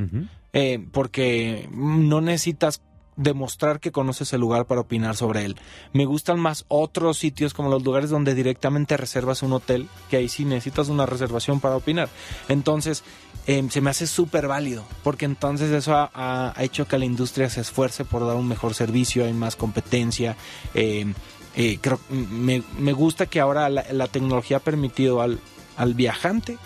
[0.54, 2.82] eh, porque no necesitas
[3.18, 5.56] demostrar que conoces el lugar para opinar sobre él.
[5.94, 10.30] Me gustan más otros sitios como los lugares donde directamente reservas un hotel, que ahí
[10.30, 12.10] sí necesitas una reservación para opinar.
[12.48, 13.04] Entonces,
[13.48, 17.62] em, se me hace súper válido, porque entonces eso ha, hecho que la industria se
[17.62, 20.38] esfuerce por dar un mejor servicio, hay más competencia.
[20.74, 21.14] Eh,
[21.56, 25.40] eh, creo, me, me, gusta que ahora la, tecnología ha permitido al,
[25.78, 26.58] al, viajante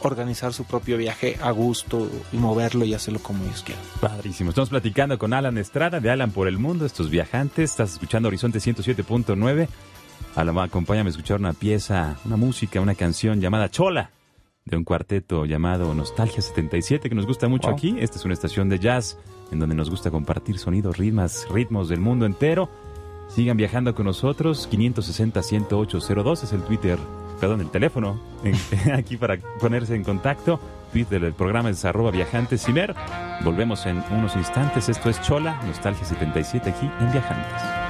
[0.00, 3.84] organizar su propio viaje a gusto y moverlo y hacerlo como ellos quieran.
[4.00, 4.50] Padrísimo.
[4.50, 7.72] Estamos platicando con Alan Estrada de Alan por el Mundo, estos viajantes.
[7.72, 9.68] Estás escuchando Horizonte 107.9.
[10.36, 14.10] Alan, acompáñame a escuchar una pieza, una música, una canción llamada Chola
[14.64, 17.96] de un cuarteto llamado Nostalgia 77 que nos gusta mucho aquí.
[17.98, 19.18] Esta es una estación de jazz
[19.50, 22.70] en donde nos gusta compartir sonidos, ritmos, ritmos del mundo entero.
[23.34, 24.68] Sigan viajando con nosotros.
[24.70, 26.98] 560-10802 es el Twitter,
[27.40, 28.20] perdón, el teléfono
[28.92, 30.60] aquí para ponerse en contacto.
[30.92, 32.60] Twitter del programa es arroba viajantes
[33.44, 34.88] Volvemos en unos instantes.
[34.88, 37.89] Esto es Chola, Nostalgia 77 aquí en Viajantes.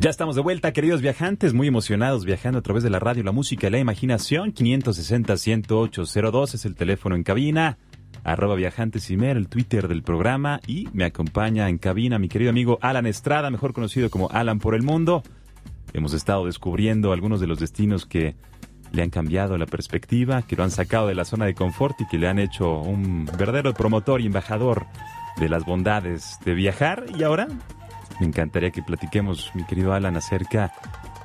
[0.00, 3.32] Ya estamos de vuelta, queridos viajantes, muy emocionados viajando a través de la radio, la
[3.32, 4.54] música y la imaginación.
[4.54, 7.76] 560-10802 es el teléfono en cabina.
[8.24, 10.62] Arroba viajantes el Twitter del programa.
[10.66, 14.74] Y me acompaña en cabina mi querido amigo Alan Estrada, mejor conocido como Alan por
[14.74, 15.22] el mundo.
[15.92, 18.36] Hemos estado descubriendo algunos de los destinos que
[18.92, 22.06] le han cambiado la perspectiva, que lo han sacado de la zona de confort y
[22.06, 24.86] que le han hecho un verdadero promotor y embajador
[25.36, 27.04] de las bondades de viajar.
[27.18, 27.48] Y ahora
[28.20, 30.72] me encantaría que platiquemos, mi querido Alan, acerca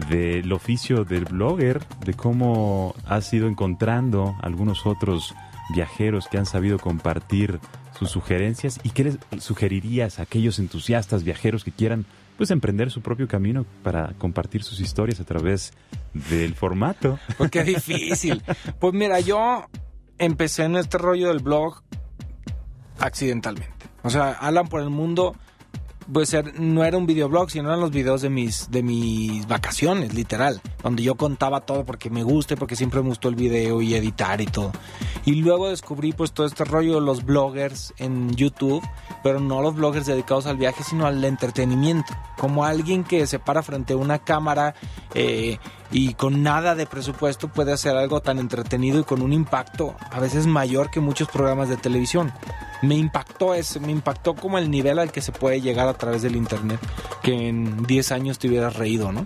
[0.09, 5.35] del oficio del blogger, de cómo has ido encontrando algunos otros
[5.73, 7.59] viajeros que han sabido compartir
[7.97, 12.05] sus sugerencias y qué les sugerirías a aquellos entusiastas viajeros que quieran
[12.37, 15.71] pues emprender su propio camino para compartir sus historias a través
[16.13, 17.17] del formato.
[17.37, 18.43] Pues qué difícil.
[18.79, 19.65] Pues mira, yo
[20.17, 21.81] empecé en este rollo del blog
[22.99, 23.85] accidentalmente.
[24.03, 25.35] O sea, Alan por el mundo
[26.11, 30.61] pues no era un videoblog, sino eran los videos de mis, de mis vacaciones, literal,
[30.83, 34.39] donde yo contaba todo porque me gusta, porque siempre me gustó el video y editar
[34.41, 34.71] y todo.
[35.25, 38.83] Y luego descubrí pues todo este rollo de los bloggers en YouTube,
[39.23, 43.63] pero no los bloggers dedicados al viaje, sino al entretenimiento, como alguien que se para
[43.63, 44.75] frente a una cámara
[45.15, 45.57] eh,
[45.91, 50.19] y con nada de presupuesto puede hacer algo tan entretenido y con un impacto a
[50.19, 52.33] veces mayor que muchos programas de televisión
[52.81, 56.21] me impactó eso, me impactó como el nivel al que se puede llegar a través
[56.21, 56.79] del internet,
[57.21, 59.25] que en 10 años te hubieras reído, ¿no?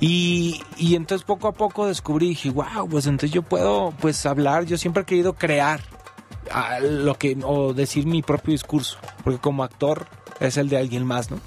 [0.00, 4.64] Y, y entonces poco a poco descubrí, dije, wow, pues entonces yo puedo pues hablar,
[4.64, 5.80] yo siempre he querido crear
[6.80, 10.06] lo que, o decir mi propio discurso, porque como actor
[10.40, 11.38] es el de alguien más, ¿no?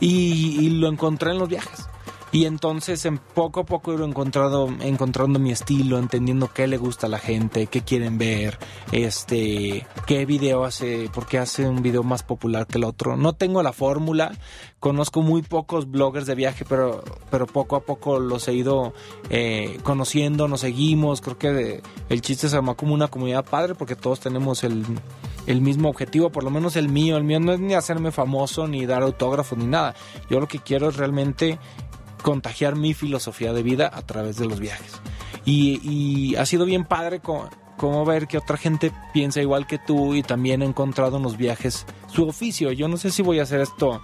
[0.00, 1.89] y lo encontré en los viajes.
[2.32, 7.08] Y entonces en poco a poco he encontrado, encontrando mi estilo, entendiendo qué le gusta
[7.08, 8.56] a la gente, qué quieren ver,
[8.92, 13.16] este, qué video hace, por qué hace un video más popular que el otro.
[13.16, 14.30] No tengo la fórmula,
[14.78, 18.94] conozco muy pocos bloggers de viaje, pero, pero poco a poco los he ido
[19.28, 21.20] eh, conociendo, nos seguimos.
[21.22, 24.84] Creo que el chiste se armó como una comunidad padre porque todos tenemos el,
[25.46, 27.16] el mismo objetivo, por lo menos el mío.
[27.16, 29.96] El mío no es ni hacerme famoso, ni dar autógrafos, ni nada.
[30.30, 31.58] Yo lo que quiero es realmente
[32.22, 35.00] contagiar mi filosofía de vida a través de los viajes.
[35.44, 40.22] Y, ha sido bien padre como, ver que otra gente piensa igual que tú y
[40.22, 42.72] también ha encontrado en los viajes su oficio.
[42.72, 44.02] Yo no sé si voy a hacer esto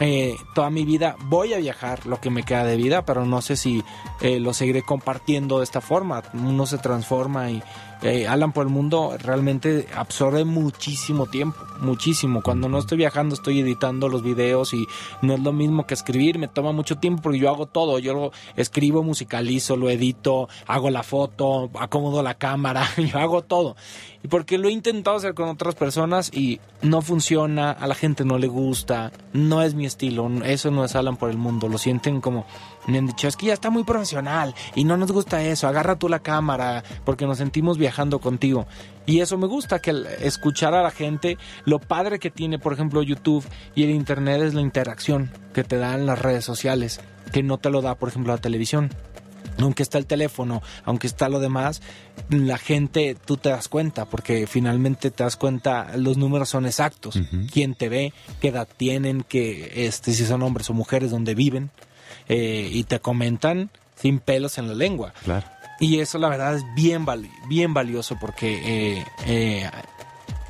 [0.00, 1.16] eh, toda mi vida.
[1.24, 3.82] Voy a viajar lo que me queda de vida, pero no sé si
[4.20, 6.22] eh, lo seguiré compartiendo de esta forma.
[6.34, 7.62] Uno se transforma y
[8.06, 12.40] eh, Alan por el mundo realmente absorbe muchísimo tiempo, muchísimo.
[12.40, 14.86] Cuando no estoy viajando estoy editando los videos y
[15.22, 18.14] no es lo mismo que escribir, me toma mucho tiempo porque yo hago todo, yo
[18.14, 23.74] lo escribo, musicalizo, lo edito, hago la foto, acomodo la cámara, yo hago todo.
[24.22, 28.24] Y porque lo he intentado hacer con otras personas y no funciona, a la gente
[28.24, 31.78] no le gusta, no es mi estilo, eso no es Alan por el mundo, lo
[31.78, 32.46] sienten como
[32.86, 35.96] me han dicho, es que ya está muy profesional y no nos gusta eso, agarra
[35.96, 38.66] tú la cámara porque nos sentimos viajando contigo.
[39.06, 43.02] Y eso me gusta, que escuchar a la gente, lo padre que tiene, por ejemplo,
[43.02, 43.44] YouTube
[43.74, 47.00] y el Internet es la interacción que te dan las redes sociales,
[47.32, 48.90] que no te lo da, por ejemplo, la televisión.
[49.58, 51.80] Aunque está el teléfono, aunque está lo demás,
[52.28, 57.18] la gente, tú te das cuenta, porque finalmente te das cuenta, los números son exactos.
[57.52, 61.70] Quién te ve, qué edad tienen, que este, si son hombres o mujeres, dónde viven.
[62.28, 65.12] Eh, y te comentan sin pelos en la lengua.
[65.24, 65.46] Claro.
[65.78, 67.06] Y eso la verdad es bien,
[67.48, 69.70] bien valioso porque eh, eh,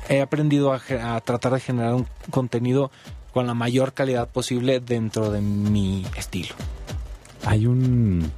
[0.09, 2.91] he aprendido a, tratar de generar un contenido
[3.33, 6.55] con la mayor calidad posible dentro de mi estilo.
[7.45, 8.31] Hay un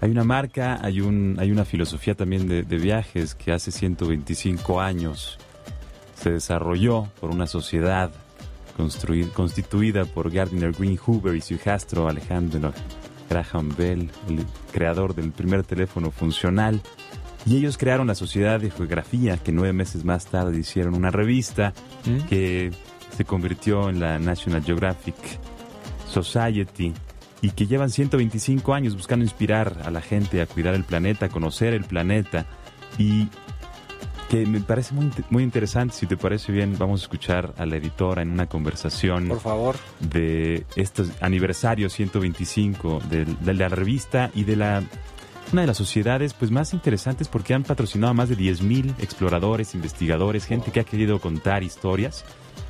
[0.00, 4.80] hay una marca, hay un hay una filosofía también de, de viajes que hace 125
[4.80, 5.38] años
[6.14, 8.10] se desarrolló por una sociedad
[9.34, 12.72] constituida por Gardiner Green Hoover y su hijastro Alejandro
[13.28, 16.80] Graham Bell, el creador del primer teléfono funcional.
[17.46, 21.72] Y ellos crearon la Sociedad de Geografía, que nueve meses más tarde hicieron una revista
[22.04, 22.26] ¿Mm?
[22.26, 22.72] que
[23.16, 25.16] se convirtió en la National Geographic
[26.08, 26.92] Society
[27.40, 31.28] y que llevan 125 años buscando inspirar a la gente a cuidar el planeta, a
[31.28, 32.46] conocer el planeta.
[32.98, 33.28] Y
[34.28, 35.94] que me parece muy, muy interesante.
[35.94, 39.28] Si te parece bien, vamos a escuchar a la editora en una conversación.
[39.28, 39.76] Por favor.
[40.00, 44.82] De estos aniversarios 125 de, de la revista y de la
[45.52, 49.74] una de las sociedades pues más interesantes porque han patrocinado a más de 10.000 exploradores,
[49.74, 52.24] investigadores, gente que ha querido contar historias.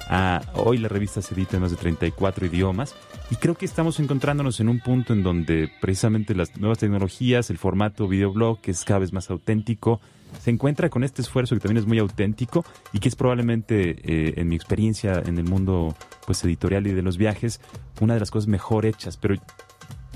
[0.09, 2.95] Ah, hoy la revista se edita en más de 34 idiomas
[3.31, 7.59] y creo que estamos encontrándonos en un punto en donde precisamente las nuevas tecnologías, el
[7.59, 10.01] formato videoblog que es cada vez más auténtico,
[10.41, 14.35] se encuentra con este esfuerzo que también es muy auténtico y que es probablemente, eh,
[14.37, 15.95] en mi experiencia en el mundo
[16.27, 17.61] pues editorial y de los viajes,
[18.01, 19.17] una de las cosas mejor hechas.
[19.17, 19.37] Pero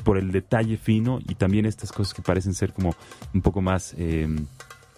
[0.05, 2.95] por el detalle fino y también estas cosas que parecen ser como
[3.35, 4.29] un poco más eh,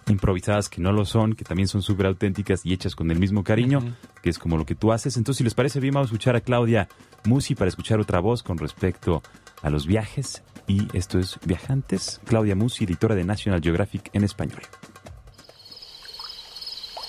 [0.09, 3.45] improvisadas que no lo son, que también son súper auténticas y hechas con el mismo
[3.45, 3.81] cariño,
[4.23, 5.17] que es como lo que tú haces.
[5.17, 6.89] Entonces, si les parece bien, vamos a escuchar a Claudia
[7.25, 9.23] Musi para escuchar otra voz con respecto
[9.63, 10.43] a los viajes.
[10.67, 14.63] Y esto es Viajantes, Claudia Musi, editora de National Geographic en español.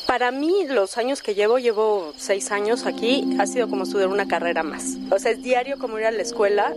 [0.07, 4.27] Para mí, los años que llevo, llevo seis años aquí, ha sido como estudiar una
[4.27, 4.97] carrera más.
[5.09, 6.73] O sea, es diario como ir a la escuela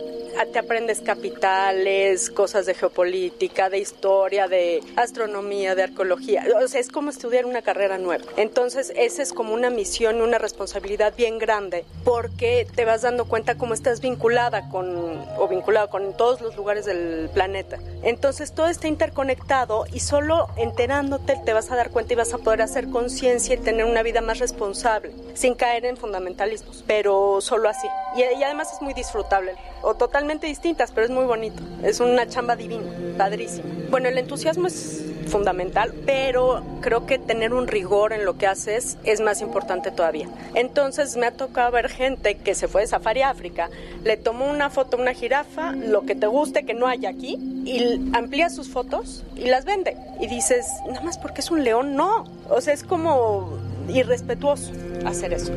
[0.51, 6.45] te aprendes capitales, cosas de geopolítica, de historia, de astronomía, de arqueología.
[6.63, 8.23] O sea, es como estudiar una carrera nueva.
[8.37, 13.55] Entonces, esa es como una misión, una responsabilidad bien grande, porque te vas dando cuenta
[13.55, 17.77] cómo estás vinculada con, o vinculado con todos los lugares del planeta.
[18.03, 22.37] Entonces, todo está interconectado y solo enterándote te vas a dar cuenta y vas a
[22.37, 27.69] poder hacer conciencia y tener una vida más responsable, sin caer en fundamentalismos, pero solo
[27.69, 27.87] así.
[28.15, 31.63] Y, y además es muy disfrutable, o totalmente distintas, pero es muy bonito.
[31.81, 33.69] Es una chamba divina, padrísima.
[33.89, 38.97] Bueno, el entusiasmo es fundamental, pero creo que tener un rigor en lo que haces
[39.05, 40.27] es más importante todavía.
[40.55, 43.69] Entonces me ha tocado ver gente que se fue de Safari a África,
[44.03, 47.37] le tomó una foto a una jirafa, lo que te guste que no hay aquí,
[47.63, 49.95] y amplía sus fotos y las vende.
[50.19, 52.25] Y dices, nada más porque es un león, no.
[52.49, 53.57] O sea, es como
[53.89, 54.71] irrespetuoso
[55.05, 55.53] hacer eso.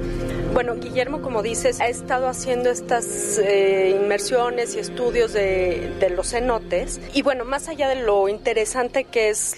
[0.52, 7.00] Bueno, Guillermo, como dices, ha estado haciendo estas eh, inmersiones y estudios de, los cenotes.
[7.14, 9.56] Y bueno, más allá de lo interesante que es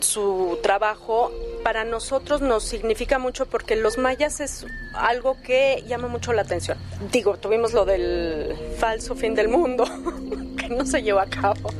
[0.00, 1.30] su trabajo,
[1.62, 6.78] para nosotros nos significa mucho porque los mayas es algo que llama mucho la atención.
[7.12, 9.84] Digo, tuvimos lo del falso fin del mundo,
[10.56, 11.70] que no se llevó a cabo.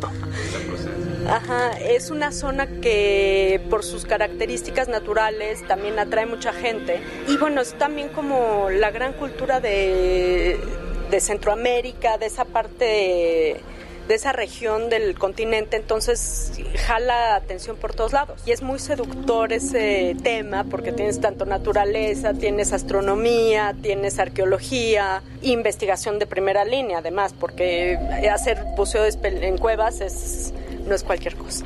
[1.30, 7.00] Ajá, es una zona que por sus características naturales también atrae mucha gente.
[7.28, 10.58] Y bueno, es también como la gran cultura de,
[11.20, 12.84] Centroamérica, de esa parte
[14.08, 16.50] de, esa región del continente, entonces
[16.88, 18.42] jala atención por todos lados.
[18.44, 26.18] Y es muy seductor ese tema porque tienes tanto naturaleza, tienes astronomía, tienes arqueología, investigación
[26.18, 27.96] de primera línea además, porque
[28.32, 30.52] hacer buceo en cuevas es
[30.86, 31.64] no es cualquier cosa.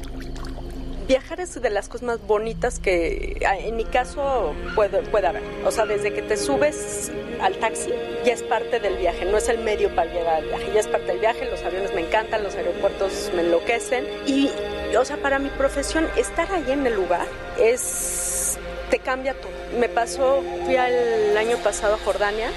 [1.07, 5.43] Viajar es de las cosas más bonitas que en mi caso puede, puede haber.
[5.67, 7.13] O sea, desde que te subes
[7.43, 7.91] al taxi
[8.25, 10.87] ya es parte del viaje, no es el medio para llegar al viaje, ya es
[10.87, 14.51] parte del viaje, los aviones me encantan, los aeropuertos me enloquecen y,
[14.97, 17.27] o sea, para mi profesión estar ahí en el lugar
[17.61, 18.59] es,
[18.89, 19.53] te cambia todo.
[19.79, 22.49] Me pasó, fui el año pasado a Jordania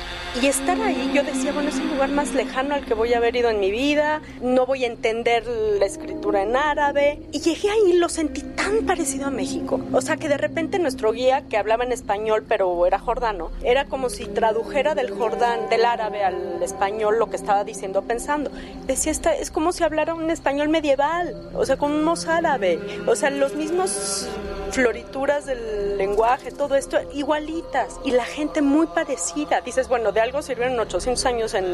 [0.42, 3.18] y estar ahí, yo decía, bueno, es el lugar más lejano al que voy a
[3.18, 7.20] haber ido en mi vida, no voy a entender la escritura en árabe.
[7.32, 9.80] Y llegué ahí y lo sentí tan parecido a México.
[9.94, 13.86] O sea, que de repente nuestro guía, que hablaba en español, pero era jordano, era
[13.86, 18.52] como si tradujera del jordán, del árabe al español lo que estaba diciendo pensando.
[18.86, 22.80] Decía, esta, es como si hablara un español medieval, o sea, con un mozárabe.
[23.08, 24.28] O sea, los mismos
[24.72, 28.00] florituras del lenguaje, todo esto, igualitas.
[28.04, 29.62] Y la gente muy parecida.
[29.62, 31.66] Dices, bueno, de algo sirvieron 800 años en,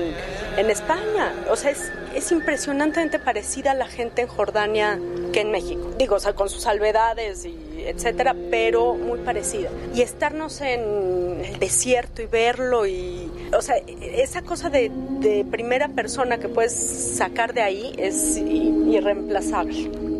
[0.57, 1.33] en España.
[1.49, 4.99] O sea, es, es, impresionantemente parecida la gente en Jordania
[5.31, 5.91] que en México.
[5.97, 9.69] Digo, o sea, con sus salvedades y etcétera, pero muy parecida.
[9.93, 15.89] Y estarnos en el desierto y verlo y, o sea, esa cosa de, de primera
[15.89, 20.12] persona que puedes sacar de ahí es irreemplazable.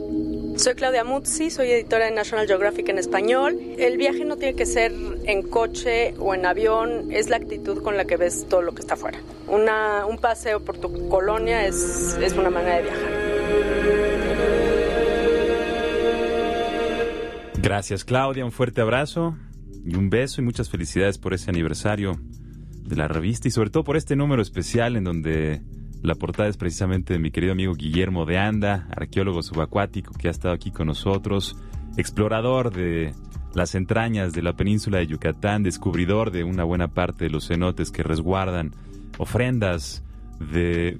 [0.64, 3.60] Soy Claudia Muzzi, soy editora de National Geographic en español.
[3.78, 4.94] El viaje no tiene que ser
[5.26, 8.80] en coche o en avión, es la actitud con la que ves todo lo que
[8.80, 9.20] está afuera.
[9.50, 13.12] Una, un paseo por tu colonia es, es una manera de viajar.
[17.62, 19.36] Gracias Claudia, un fuerte abrazo
[19.84, 23.84] y un beso y muchas felicidades por ese aniversario de la revista y sobre todo
[23.84, 25.62] por este número especial en donde
[26.04, 30.32] la portada es precisamente de mi querido amigo Guillermo de Anda, arqueólogo subacuático que ha
[30.32, 31.56] estado aquí con nosotros,
[31.96, 33.14] explorador de
[33.54, 37.90] las entrañas de la península de Yucatán, descubridor de una buena parte de los cenotes
[37.90, 38.72] que resguardan
[39.18, 40.04] ofrendas
[40.52, 41.00] de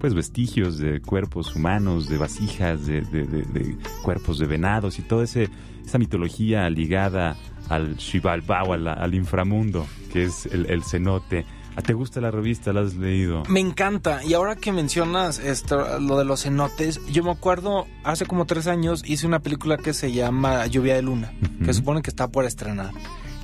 [0.00, 6.68] pues vestigios de cuerpos humanos, de vasijas, de, cuerpos de venados y toda esa mitología
[6.70, 7.36] ligada
[7.68, 11.46] al Xibalbao, al, al inframundo, que es el cenote.
[11.76, 12.72] ¿A ¿Te gusta la revista?
[12.72, 13.42] ¿La has leído?
[13.48, 14.22] Me encanta.
[14.24, 18.66] Y ahora que mencionas esto, lo de los cenotes, yo me acuerdo, hace como tres
[18.68, 21.74] años hice una película que se llama Lluvia de Luna, que Ujú.
[21.74, 22.92] supone que está por estrenar.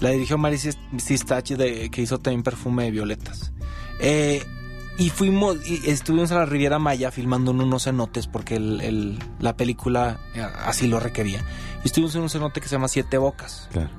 [0.00, 0.58] La dirigió Mary
[0.98, 1.56] Sistachi,
[1.90, 3.52] que hizo también Perfume de Violetas.
[4.00, 4.44] Eh,
[4.96, 9.18] y fuimos, y estuvimos en la Riviera Maya filmando en unos cenotes porque el- el-
[9.40, 11.44] la película eh, así lo requería.
[11.82, 13.68] Y estuvimos en un cenote que se llama Siete Bocas.
[13.72, 13.90] Claro.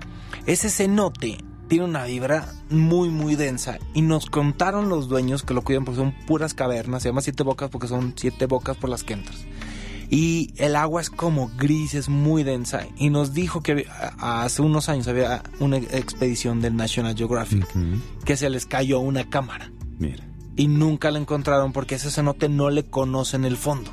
[0.45, 1.37] Ese cenote
[1.71, 3.79] tiene una vibra muy, muy densa.
[3.93, 7.01] Y nos contaron los dueños que lo cuidan porque son puras cavernas.
[7.01, 9.45] Se llama Siete Bocas porque son siete bocas por las que entras.
[10.09, 12.85] Y el agua es como gris, es muy densa.
[12.97, 13.87] Y nos dijo que
[14.19, 17.65] hace unos años había una expedición del National Geographic
[18.25, 19.71] que se les cayó una cámara.
[19.97, 20.25] Mira.
[20.57, 23.91] Y nunca la encontraron porque ese cenote no le conocen el fondo.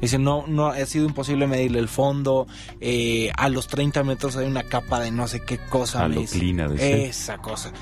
[0.00, 2.46] Dice, no, no, ha sido imposible medirle el fondo.
[2.80, 6.08] eh, a los 30 metros hay una capa de no sé qué cosa.
[6.08, 6.34] dice.
[6.36, 6.98] Aloclina de ser.
[7.00, 7.72] Esa cosa.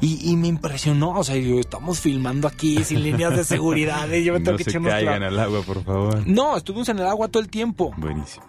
[0.00, 4.08] Y, y me impresionó, o sea, yo, estamos filmando aquí sin líneas de seguridad.
[4.10, 5.22] y yo me tengo No que se caigan clavos.
[5.28, 6.26] al agua, por favor.
[6.26, 7.92] No, estuvimos en el agua todo el tiempo.
[7.96, 8.44] Buenísimo.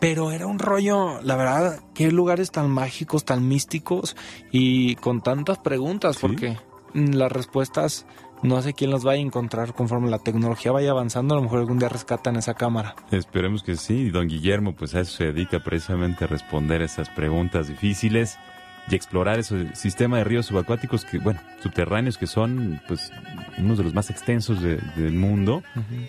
[0.00, 4.16] Pero era un rollo, la verdad, qué lugares tan mágicos, tan místicos
[4.52, 6.20] y con tantas preguntas, Sí.
[6.26, 6.58] porque
[6.94, 8.04] las respuestas
[8.42, 11.34] no sé quién las vaya a encontrar conforme la tecnología vaya avanzando.
[11.34, 12.94] A lo mejor algún día rescatan esa cámara.
[13.10, 14.10] Esperemos que sí.
[14.10, 18.38] Don Guillermo, pues a eso se dedica precisamente a responder esas preguntas difíciles
[18.90, 23.12] y explorar ese sistema de ríos subacuáticos que, bueno, subterráneos que son, pues,
[23.58, 25.62] unos de los más extensos de- del mundo.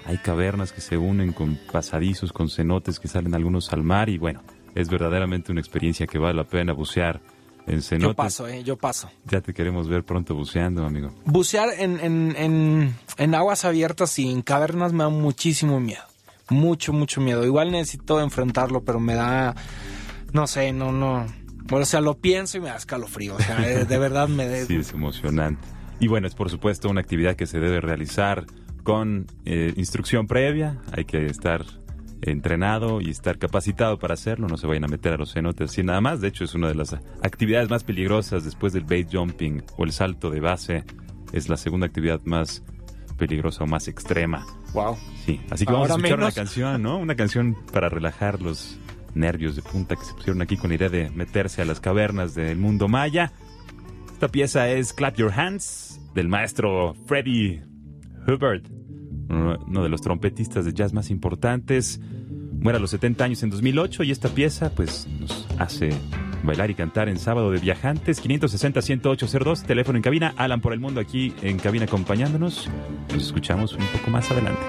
[0.05, 4.17] Hay cavernas que se unen con pasadizos, con cenotes que salen algunos al mar y,
[4.17, 4.41] bueno,
[4.75, 7.19] es verdaderamente una experiencia que vale la pena bucear
[7.69, 8.09] en cenotes.
[8.09, 9.09] Yo paso, eh, yo paso.
[9.25, 11.11] Ya te queremos ver pronto buceando, amigo.
[11.25, 16.03] Bucear en, en, en, en aguas abiertas y en cavernas me da muchísimo miedo.
[16.49, 17.45] Mucho, mucho miedo.
[17.45, 19.55] Igual necesito enfrentarlo, pero me da,
[20.33, 21.25] no sé, no, no.
[21.65, 23.35] Bueno, o sea, lo pienso y me da escalofrío.
[23.35, 24.65] O sea, de verdad me da...
[24.65, 25.67] Sí, es emocionante.
[25.99, 28.45] Y bueno, es por supuesto una actividad que se debe realizar
[28.83, 30.79] con eh, instrucción previa.
[30.91, 31.65] Hay que estar
[32.21, 34.47] entrenado y estar capacitado para hacerlo.
[34.47, 36.21] No se vayan a meter a los cenotes así nada más.
[36.21, 39.91] De hecho, es una de las actividades más peligrosas después del bait jumping o el
[39.91, 40.83] salto de base.
[41.31, 42.63] Es la segunda actividad más
[43.17, 44.45] peligrosa o más extrema.
[44.73, 44.97] Wow.
[45.25, 46.33] Sí, así que vamos a escuchar menos.
[46.33, 46.97] una canción, ¿no?
[46.97, 48.79] Una canción para relajar los
[49.13, 52.35] nervios de punta que se pusieron aquí con la idea de meterse a las cavernas
[52.35, 53.31] del mundo maya.
[54.11, 57.63] Esta pieza es Clap Your Hands del maestro Freddie
[58.27, 58.63] Hubbard,
[59.29, 61.99] uno de los trompetistas de jazz más importantes.
[62.59, 65.91] Muere a los 70 años en 2008 y esta pieza pues nos hace
[66.43, 70.99] bailar y cantar en sábado de viajantes 560-10802, teléfono en cabina, Alan por el mundo
[70.99, 72.69] aquí en cabina acompañándonos.
[73.13, 74.61] Nos escuchamos un poco más adelante.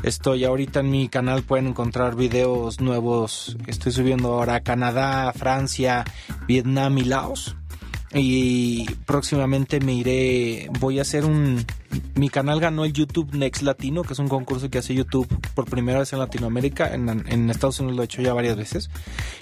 [0.03, 3.55] Estoy ahorita en mi canal, pueden encontrar videos nuevos.
[3.67, 6.03] Estoy subiendo ahora a Canadá, Francia,
[6.45, 7.55] Vietnam y Laos.
[8.17, 11.65] Y próximamente me iré, voy a hacer un...
[12.15, 15.65] Mi canal ganó el YouTube Next Latino, que es un concurso que hace YouTube por
[15.65, 16.93] primera vez en Latinoamérica.
[16.93, 18.89] En, en Estados Unidos lo he hecho ya varias veces.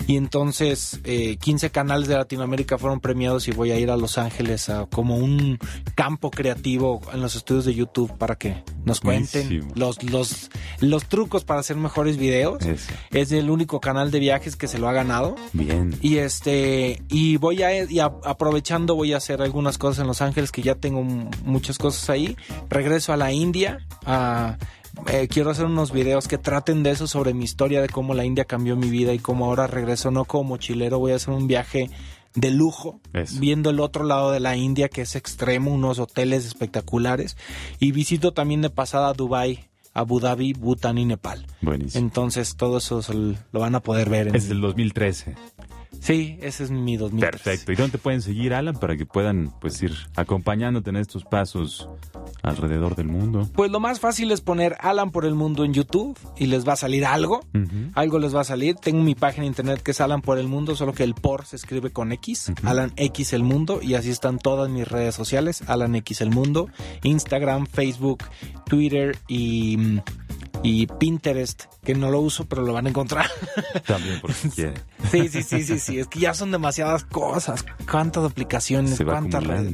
[0.08, 4.18] Y entonces eh, 15 canales de Latinoamérica fueron premiados y voy a ir a Los
[4.18, 5.60] Ángeles a como un
[5.96, 10.50] campo creativo en los estudios de YouTube para que nos cuenten los, los,
[10.80, 12.64] los trucos para hacer mejores videos.
[12.66, 12.92] Eso.
[13.12, 15.36] Es el único canal de viajes que se lo ha ganado.
[15.54, 15.96] Bien.
[16.02, 20.22] Y este, y voy a, y a- aprovechando, voy a hacer algunas cosas en Los
[20.22, 21.04] Ángeles que ya tengo
[21.46, 22.36] muchas cosas ahí.
[22.70, 23.80] Regreso a la India.
[24.06, 24.58] a-
[25.12, 28.26] eh, quiero hacer unos videos que traten de eso sobre mi historia, de cómo la
[28.26, 31.00] India cambió mi vida y cómo ahora regreso no como mochilero.
[31.00, 31.90] Voy a hacer un viaje
[32.36, 33.40] de lujo, Eso.
[33.40, 37.38] viendo el otro lado de la India que es extremo, unos hoteles espectaculares.
[37.80, 41.46] Y visito también de pasada Dubai, Abu Dhabi, Bután y Nepal.
[41.62, 42.04] Buenísimo.
[42.04, 43.02] Entonces todo eso
[43.52, 44.28] lo van a poder ver.
[44.30, 45.36] En Es del 2013.
[46.04, 47.22] Sí, ese es mi 2000.
[47.22, 47.72] Perfecto.
[47.72, 51.88] ¿Y dónde pueden seguir, Alan, para que puedan pues ir acompañándote en estos pasos
[52.42, 53.50] alrededor del mundo?
[53.54, 56.74] Pues lo más fácil es poner Alan por el mundo en YouTube y les va
[56.74, 57.40] a salir algo.
[57.94, 58.76] Algo les va a salir.
[58.76, 61.46] Tengo mi página de internet que es Alan por el mundo, solo que el por
[61.46, 62.52] se escribe con X.
[62.64, 65.64] Alan X el mundo y así están todas mis redes sociales.
[65.68, 66.68] Alan X el mundo.
[67.04, 68.26] Instagram, Facebook,
[68.66, 70.02] Twitter y, mm,
[70.62, 73.30] y Pinterest, que no lo uso, pero lo van a encontrar.
[73.88, 74.74] También por si quiere.
[75.12, 76.00] sí, sí, sí, sí, sí.
[76.00, 77.66] Es que ya son demasiadas cosas.
[77.90, 79.74] Cuántas aplicaciones, Se va cuántas redes.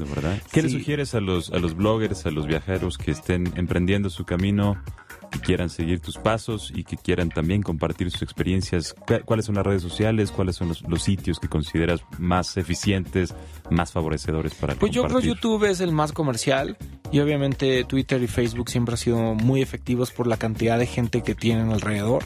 [0.51, 0.79] ¿Qué le Sí.
[0.79, 4.81] sugieres a los, a los bloggers, a los viajeros que estén emprendiendo su camino,
[5.29, 8.93] que quieran seguir tus pasos y que quieran también compartir sus experiencias?
[8.93, 10.31] ¿Cu- ¿Cuáles son las redes sociales?
[10.31, 13.33] ¿Cuáles son los, los sitios que consideras más eficientes,
[13.69, 15.19] más favorecedores para Pues yo creo?
[15.19, 16.77] YouTube es el más comercial
[17.11, 21.21] y obviamente Twitter y Facebook siempre han sido muy efectivos por la cantidad de gente
[21.23, 22.23] que tienen alrededor.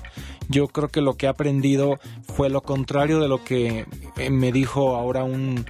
[0.50, 2.00] Yo creo que lo que he aprendido
[2.36, 3.86] fue lo contrario de lo que
[4.18, 5.66] eh, me dijo ahora un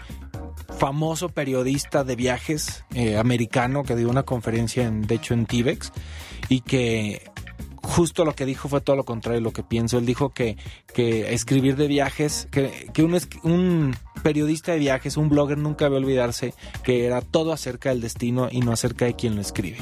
[0.79, 5.91] famoso periodista de viajes eh, americano que dio una conferencia en, de hecho en Tibex
[6.50, 7.22] y que
[7.84, 9.98] justo lo que dijo fue todo lo contrario de lo que pienso.
[9.98, 10.58] Él dijo que,
[10.94, 15.98] que escribir de viajes, que, que un, un periodista de viajes, un blogger nunca debe
[15.98, 19.78] olvidarse que era todo acerca del destino y no acerca de quien lo escribe.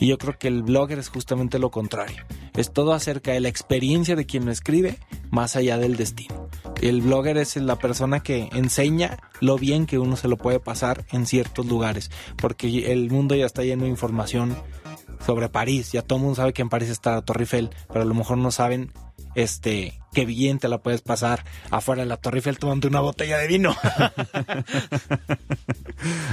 [0.00, 2.24] Y yo creo que el blogger es justamente lo contrario.
[2.56, 4.98] Es todo acerca de la experiencia de quien lo escribe,
[5.30, 6.48] más allá del destino.
[6.82, 11.06] El blogger es la persona que enseña lo bien que uno se lo puede pasar
[11.12, 14.56] en ciertos lugares, porque el mundo ya está lleno de información
[15.24, 15.92] sobre París.
[15.92, 18.14] Ya todo el mundo sabe que en París está la Torre Eiffel, pero a lo
[18.14, 18.92] mejor no saben
[19.34, 23.38] este qué bien te la puedes pasar afuera de la Torre Eiffel tomando una botella
[23.38, 23.74] de vino.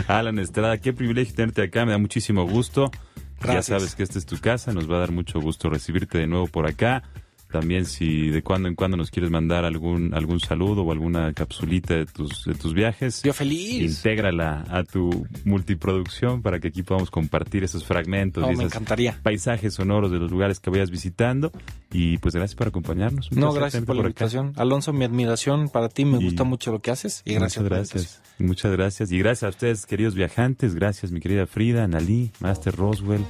[0.07, 2.91] Alan Estrada, qué privilegio tenerte acá, me da muchísimo gusto.
[3.39, 3.67] Gracias.
[3.67, 6.27] Ya sabes que esta es tu casa, nos va a dar mucho gusto recibirte de
[6.27, 7.03] nuevo por acá.
[7.51, 11.95] También si de cuando en cuando nos quieres mandar algún algún saludo o alguna capsulita
[11.95, 13.97] de tus de tus viajes, Yo feliz.
[13.97, 19.17] intégrala a tu multiproducción para que aquí podamos compartir esos fragmentos No, y me encantaría.
[19.21, 21.51] paisajes sonoros de los lugares que vayas visitando.
[21.93, 23.29] Y pues gracias por acompañarnos.
[23.31, 24.53] Un No, gracias por la invitación.
[24.55, 26.05] Alonso, mi admiración para ti.
[26.05, 27.41] Me Y- gusta mucho lo que haces y gracias.
[27.41, 28.21] Muchas por la gracias.
[28.39, 29.11] Muchas gracias.
[29.11, 30.73] Y gracias a ustedes, queridos viajantes.
[30.73, 33.25] Gracias, mi querida Frida, Analí, Master Roswell,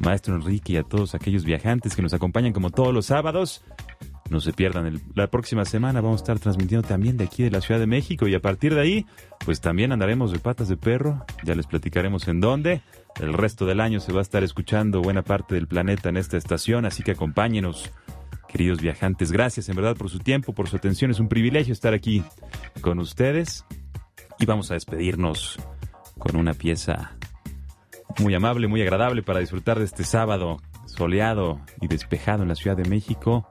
[0.00, 3.62] Maestro Enrique y a todos aquellos viajantes que nos acompañan como todos los sábados.
[4.30, 7.50] No se pierdan, el- la próxima semana vamos a estar transmitiendo también de aquí de
[7.50, 9.06] la Ciudad de México y a partir de ahí,
[9.44, 12.82] pues también andaremos de patas de perro, ya les platicaremos en dónde.
[13.20, 16.36] El resto del año se va a estar escuchando buena parte del planeta en esta
[16.36, 17.90] estación, así que acompáñenos
[18.48, 21.10] Queridos viajantes, gracias en verdad por su tiempo, por su atención.
[21.10, 22.24] Es un privilegio estar aquí
[22.80, 23.66] con ustedes.
[24.38, 25.58] Y vamos a despedirnos
[26.18, 27.17] con una pieza
[28.18, 32.76] muy amable, muy agradable para disfrutar de este sábado soleado y despejado en la Ciudad
[32.76, 33.48] de México.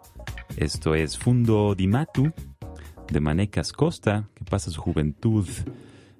[0.57, 2.31] Esto es Fundo Dimatu
[3.09, 5.47] de Manecas Costa, que pasa su juventud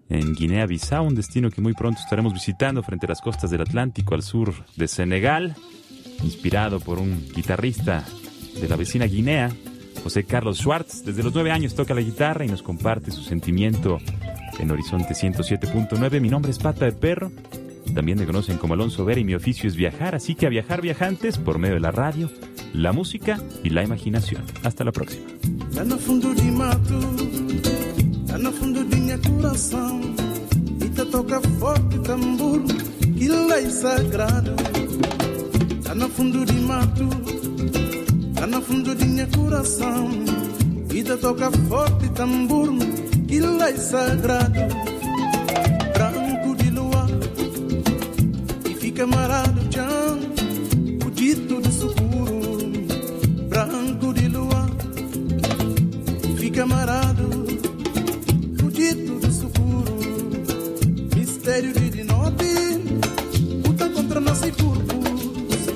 [0.10, 4.16] en Guinea-Bissau, un destino que muy pronto estaremos visitando frente a las costas del Atlántico
[4.16, 5.56] al sur de Senegal,
[6.24, 8.06] inspirado por un guitarrista
[8.60, 9.52] de la vecina Guinea,
[10.04, 11.04] José Carlos Schwartz.
[11.04, 13.98] Desde los nueve años toca la guitarra y nos comparte su sentimiento
[14.60, 16.22] en Horizonte 107.9.
[16.22, 17.32] Mi nombre es Pata de Perro.
[17.94, 20.82] También me conocen como Alonso Vera y mi oficio es viajar, así que a viajar
[20.82, 22.32] viajantes por medio de la radio,
[22.74, 24.44] la música y la imaginación.
[24.64, 25.26] Hasta la próxima.
[48.98, 50.20] camarada Tchan,
[51.04, 52.58] fudido de seguro,
[53.48, 54.68] branco de lua.
[56.40, 57.30] Fica amarado,
[58.60, 60.00] fudido de seguro,
[61.16, 62.52] mistério de dinote,
[63.64, 65.68] luta contra nasce corpos,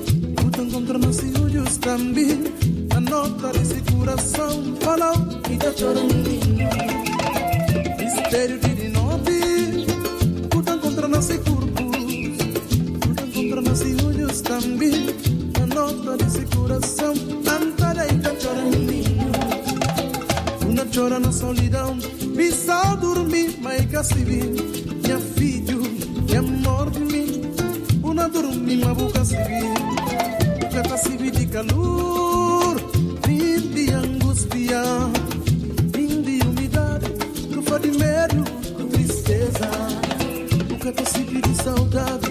[0.44, 2.44] luta contra nossos olhos também.
[2.90, 5.14] A nota desse coração falou
[5.48, 6.32] e tá chorando.
[8.00, 8.71] Mistério de
[13.72, 15.16] Nossos olhos também
[15.62, 17.14] A nota desse coração
[17.46, 18.92] Cantada e tá chorando
[20.68, 21.98] Uma chora na solidão
[22.36, 25.84] Missal dormir, mas que se Minha filho,
[26.28, 27.42] minha amor de mim
[28.04, 28.82] Uma dormir,
[29.16, 32.76] mas se vir Já se de calor
[33.26, 34.82] de angústia,
[35.94, 37.10] fim de umidade,
[37.50, 38.44] trufa de medo,
[38.76, 39.70] com tristeza,
[40.82, 42.31] que é possível de saudade,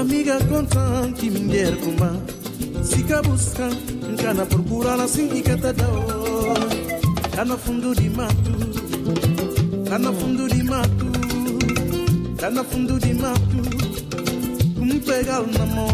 [0.00, 0.38] amiga
[1.16, 2.12] que mulher comba,
[2.84, 6.26] fica buscando, cana procurar assim tá dando.
[7.34, 8.52] Tá no fundo de mato,
[9.88, 11.06] tá no fundo de mato,
[12.36, 13.56] tá no fundo de mato,
[14.78, 15.88] como pegar na mão.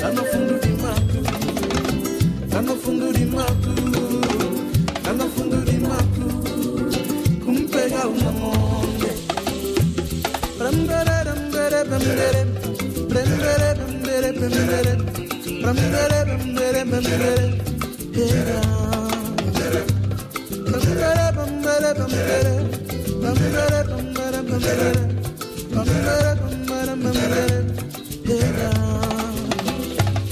[0.00, 1.22] Tá no fundo de mato,
[2.50, 3.74] tá no fundo de mato,
[5.02, 8.70] tá no fundo de mato, como pegar uma monde.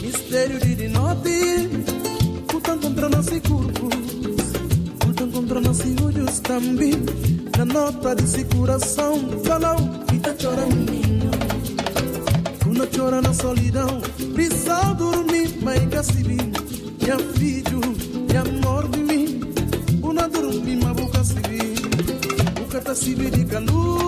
[0.01, 1.85] Mistério de noite
[2.53, 3.95] Lutam contra nossos corpos
[5.05, 6.93] Lutam contra nossos olhos também.
[7.57, 9.79] Na nota desse coração Falou
[10.15, 10.88] e tá chorando
[13.09, 14.01] chorando na solidão.
[14.35, 16.37] Prisão dormir, mãe cacibi.
[16.37, 17.81] Assim minha filho,
[18.29, 19.41] minha amor de mim.
[20.03, 21.59] Una dormir, mas vou cibi.
[22.59, 24.08] Boca tá cibi de calor.